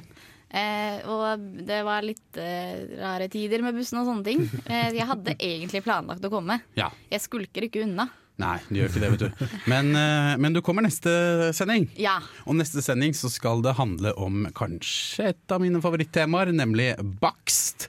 Eh, 0.50 1.00
og 1.10 1.46
det 1.66 1.80
var 1.86 2.04
litt 2.06 2.38
eh, 2.38 2.84
rare 3.00 3.30
tider 3.32 3.64
med 3.64 3.74
bussen 3.78 4.00
og 4.02 4.10
sånne 4.10 4.26
ting. 4.26 4.44
Eh, 4.64 4.92
jeg 4.96 5.06
hadde 5.08 5.36
egentlig 5.38 5.82
planlagt 5.84 6.24
å 6.24 6.32
komme. 6.32 6.60
Ja. 6.78 6.90
Jeg 7.10 7.24
skulker 7.24 7.66
ikke 7.66 7.82
unna. 7.84 8.08
Nei, 8.42 8.56
du 8.66 8.80
gjør 8.80 8.88
ikke 8.90 9.02
det, 9.02 9.10
vet 9.12 9.22
du. 9.22 9.50
Men, 9.70 9.92
eh, 9.94 10.32
men 10.42 10.54
du 10.56 10.60
kommer 10.64 10.82
neste 10.82 11.52
sending. 11.54 11.86
Ja. 12.00 12.16
Og 12.48 12.56
neste 12.58 12.82
sending 12.82 13.14
så 13.14 13.30
skal 13.30 13.62
det 13.62 13.76
handle 13.78 14.14
om 14.18 14.48
kanskje 14.58 15.30
et 15.30 15.54
av 15.54 15.62
mine 15.62 15.82
favorittemaer, 15.84 16.50
nemlig 16.54 16.92
bakst. 17.22 17.88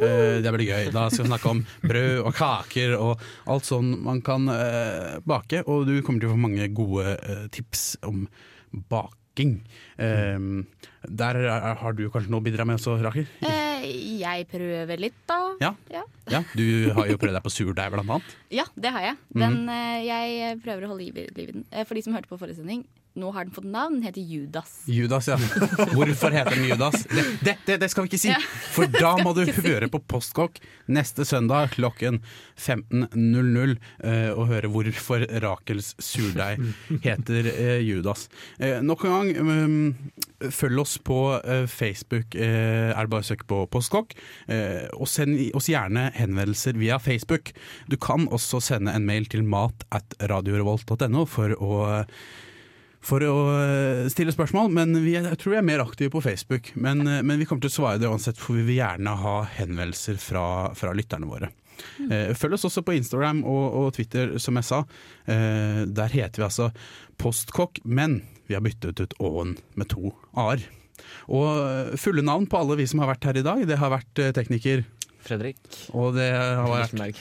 Eh, 0.00 0.40
det 0.42 0.52
blir 0.54 0.66
gøy. 0.70 0.88
Da 0.94 1.06
skal 1.10 1.26
vi 1.26 1.30
snakke 1.30 1.52
om 1.52 1.62
brød 1.84 2.24
og 2.24 2.32
kaker 2.36 2.96
og 2.96 3.22
alt 3.52 3.68
sånn 3.68 3.92
man 4.06 4.22
kan 4.24 4.48
eh, 4.52 5.18
bake. 5.28 5.62
Og 5.68 5.86
du 5.88 5.98
kommer 6.00 6.24
til 6.24 6.32
å 6.32 6.36
få 6.36 6.42
mange 6.46 6.70
gode 6.76 7.16
tips 7.54 7.88
om 8.06 8.24
baking. 8.90 9.58
Eh, 10.00 10.40
der 11.08 11.38
er, 11.44 11.74
har 11.80 11.96
du 11.96 12.06
kanskje 12.12 12.32
noe 12.32 12.42
å 12.42 12.46
bidra 12.46 12.66
med 12.68 12.78
også, 12.78 12.96
Rakel? 13.04 13.26
Eh, 13.46 13.86
jeg 14.20 14.46
prøver 14.50 15.02
litt, 15.02 15.18
da. 15.28 15.38
Ja. 15.62 15.72
Ja. 15.92 16.02
Ja, 16.32 16.42
Du 16.58 16.92
har 16.96 17.10
jo 17.10 17.18
prøvd 17.20 17.36
deg 17.38 17.44
på 17.44 17.52
surdeig, 17.54 17.92
blant 17.94 18.08
annet. 18.08 18.36
Ja, 18.54 18.66
det 18.74 18.92
har 18.96 19.04
jeg. 19.10 19.18
Den, 19.36 19.62
mm. 19.68 20.06
jeg 20.06 20.60
prøver 20.64 20.86
å 20.86 20.94
holde 20.94 21.04
liv 21.04 21.20
i 21.22 21.48
den. 21.52 21.66
Eh, 21.70 21.86
For 21.86 21.98
de 21.98 22.04
som 22.06 22.16
hørte 22.16 22.30
på 22.30 22.38
forrige 22.40 22.58
sending, 22.60 22.82
nå 23.16 23.32
har 23.34 23.46
den 23.46 23.54
fått 23.56 23.68
navn. 23.68 23.98
Den 23.98 24.06
heter 24.08 24.20
Judas. 24.22 24.72
Judas, 24.90 25.28
ja. 25.30 25.36
Hvorfor 25.94 26.34
heter 26.34 26.56
den 26.56 26.68
Judas? 26.70 27.04
Det, 27.10 27.24
det, 27.42 27.56
det, 27.66 27.78
det 27.82 27.90
skal 27.92 28.06
vi 28.06 28.12
ikke 28.12 28.22
si! 28.22 28.32
Ja, 28.32 28.40
For 28.74 28.90
da 28.92 29.14
må 29.24 29.32
du 29.36 29.44
si. 29.48 29.56
høre 29.66 29.88
på 29.92 30.00
Postkokk 30.04 30.60
neste 30.92 31.26
søndag 31.28 31.72
klokken 31.74 32.20
15.00 32.60 33.76
uh, 33.76 34.30
og 34.36 34.44
høre 34.52 34.70
hvorfor 34.72 35.26
Rakels 35.42 35.94
surdeig 36.02 36.60
heter 37.04 37.50
uh, 37.52 37.78
Judas. 37.82 38.28
Uh, 38.60 38.78
nok 38.84 39.06
en 39.08 39.16
gang, 39.16 39.32
um, 39.40 39.76
følg 40.52 40.80
oss 40.82 40.96
på 41.00 41.18
eh, 41.40 41.64
Facebook, 41.70 42.34
eh, 42.34 42.90
er 42.92 43.06
det 43.06 43.12
bare 43.12 43.24
å 43.24 43.28
søke 43.30 43.46
på 43.48 43.62
Postkokk. 43.72 44.14
Eh, 44.52 44.84
og 44.96 45.08
send 45.10 45.38
oss 45.56 45.70
gjerne 45.72 46.10
henvendelser 46.16 46.76
via 46.80 46.98
Facebook. 47.02 47.52
Du 47.90 47.96
kan 48.00 48.28
også 48.28 48.60
sende 48.64 48.94
en 48.96 49.06
mail 49.08 49.28
til 49.32 49.46
mat 49.46 49.86
at 49.96 50.16
radiorevolt.no 50.20 51.24
for 51.30 51.56
å 51.56 51.78
for 53.06 53.22
å 53.22 53.34
eh, 53.54 54.08
stille 54.12 54.32
spørsmål, 54.34 54.70
men 54.74 54.96
vi 55.04 55.14
er, 55.18 55.28
jeg 55.30 55.38
tror 55.42 55.54
vi 55.54 55.58
er 55.60 55.66
mer 55.68 55.82
aktive 55.84 56.10
på 56.14 56.22
Facebook. 56.24 56.72
Men, 56.74 57.04
eh, 57.06 57.22
men 57.26 57.38
vi 57.40 57.46
kommer 57.48 57.62
til 57.66 57.70
å 57.72 57.76
svare 57.76 58.00
det 58.02 58.10
uansett, 58.10 58.40
for 58.40 58.58
vi 58.58 58.64
vil 58.66 58.80
gjerne 58.80 59.14
ha 59.22 59.36
henvendelser 59.58 60.18
fra, 60.22 60.46
fra 60.78 60.94
lytterne 60.96 61.28
våre. 61.30 61.52
Eh, 62.10 62.32
Følg 62.36 62.56
oss 62.56 62.66
også 62.70 62.82
på 62.86 62.96
Instagram 62.96 63.44
og, 63.46 63.66
og 63.82 63.90
Twitter, 63.98 64.34
som 64.42 64.58
jeg 64.58 64.68
sa. 64.68 64.82
Eh, 65.28 65.84
Der 65.86 66.14
heter 66.14 66.42
vi 66.42 66.48
altså 66.48 66.70
Postkokk, 67.20 67.82
men 67.84 68.20
vi 68.48 68.56
har 68.56 68.64
byttet 68.64 69.00
ut 69.04 69.16
Å-en 69.22 69.56
med 69.78 69.90
to 69.92 70.10
a-er. 70.34 70.64
Og 71.28 71.96
fulle 72.00 72.22
navn 72.24 72.46
på 72.50 72.58
alle 72.58 72.78
vi 72.80 72.86
som 72.88 73.02
har 73.02 73.10
vært 73.12 73.26
her 73.28 73.38
i 73.38 73.44
dag, 73.46 73.60
det 73.68 73.76
har 73.78 73.92
vært 73.92 74.22
tekniker 74.34 74.86
Fredrik. 75.26 75.58
Og 75.90 76.14
det 76.16 76.30
har 76.32 76.68
vært. 76.70 77.18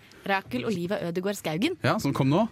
Rakel 0.30 0.66
Oliva 0.68 0.98
Ødegård 1.08 1.38
Skaugen. 1.38 1.76
Ja, 1.84 1.96
som 2.02 2.14
kom 2.16 2.30
nå. 2.32 2.46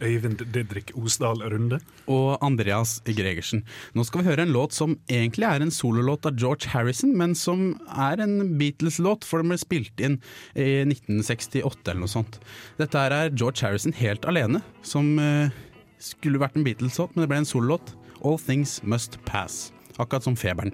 Øyvind 0.00 0.40
Didrik 0.52 0.92
Osdal 0.98 1.42
Runde. 1.52 1.80
Og 2.10 2.38
Andreas 2.44 2.98
Gregersen. 3.06 3.64
Nå 3.94 4.04
skal 4.08 4.22
vi 4.22 4.30
høre 4.30 4.46
en 4.46 4.54
låt 4.54 4.76
som 4.76 4.96
egentlig 5.08 5.48
er 5.48 5.64
en 5.64 5.72
sololåt 5.74 6.26
av 6.28 6.38
George 6.40 6.72
Harrison, 6.72 7.12
men 7.16 7.34
som 7.38 7.74
er 7.90 8.22
en 8.24 8.56
Beatles-låt, 8.60 9.26
for 9.28 9.42
den 9.42 9.52
ble 9.52 9.60
spilt 9.60 10.00
inn 10.00 10.18
i 10.54 10.82
1968 10.86 11.92
eller 11.92 12.02
noe 12.04 12.12
sånt. 12.12 12.40
Dette 12.80 13.00
her 13.00 13.16
er 13.16 13.34
George 13.34 13.64
Harrison 13.64 13.96
helt 14.00 14.26
alene, 14.28 14.62
som 14.86 15.12
eh, 15.20 15.52
skulle 16.00 16.40
vært 16.40 16.56
en 16.58 16.66
Beatles-låt, 16.66 17.14
men 17.14 17.24
det 17.24 17.32
ble 17.32 17.42
en 17.44 17.48
sololåt. 17.48 17.94
All 18.20 18.40
Things 18.40 18.80
Must 18.82 19.20
Pass. 19.28 19.70
Akkurat 20.00 20.24
som 20.24 20.36
feberen. 20.36 20.72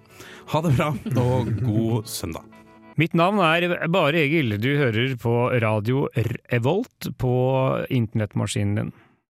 Ha 0.52 0.62
det 0.62 0.76
bra, 0.78 0.92
og 1.18 1.50
god 1.62 2.07
søndag. 2.11 2.46
Mitt 2.97 3.12
navn 3.12 3.42
er 3.44 3.88
Bare 3.92 4.22
Egil. 4.24 4.55
Du 4.57 4.70
hører 4.78 5.18
på 5.20 5.32
radio 5.61 6.07
Revolt 6.49 7.11
på 7.20 7.32
internettmaskinen 7.92 8.78
din. 8.78 8.92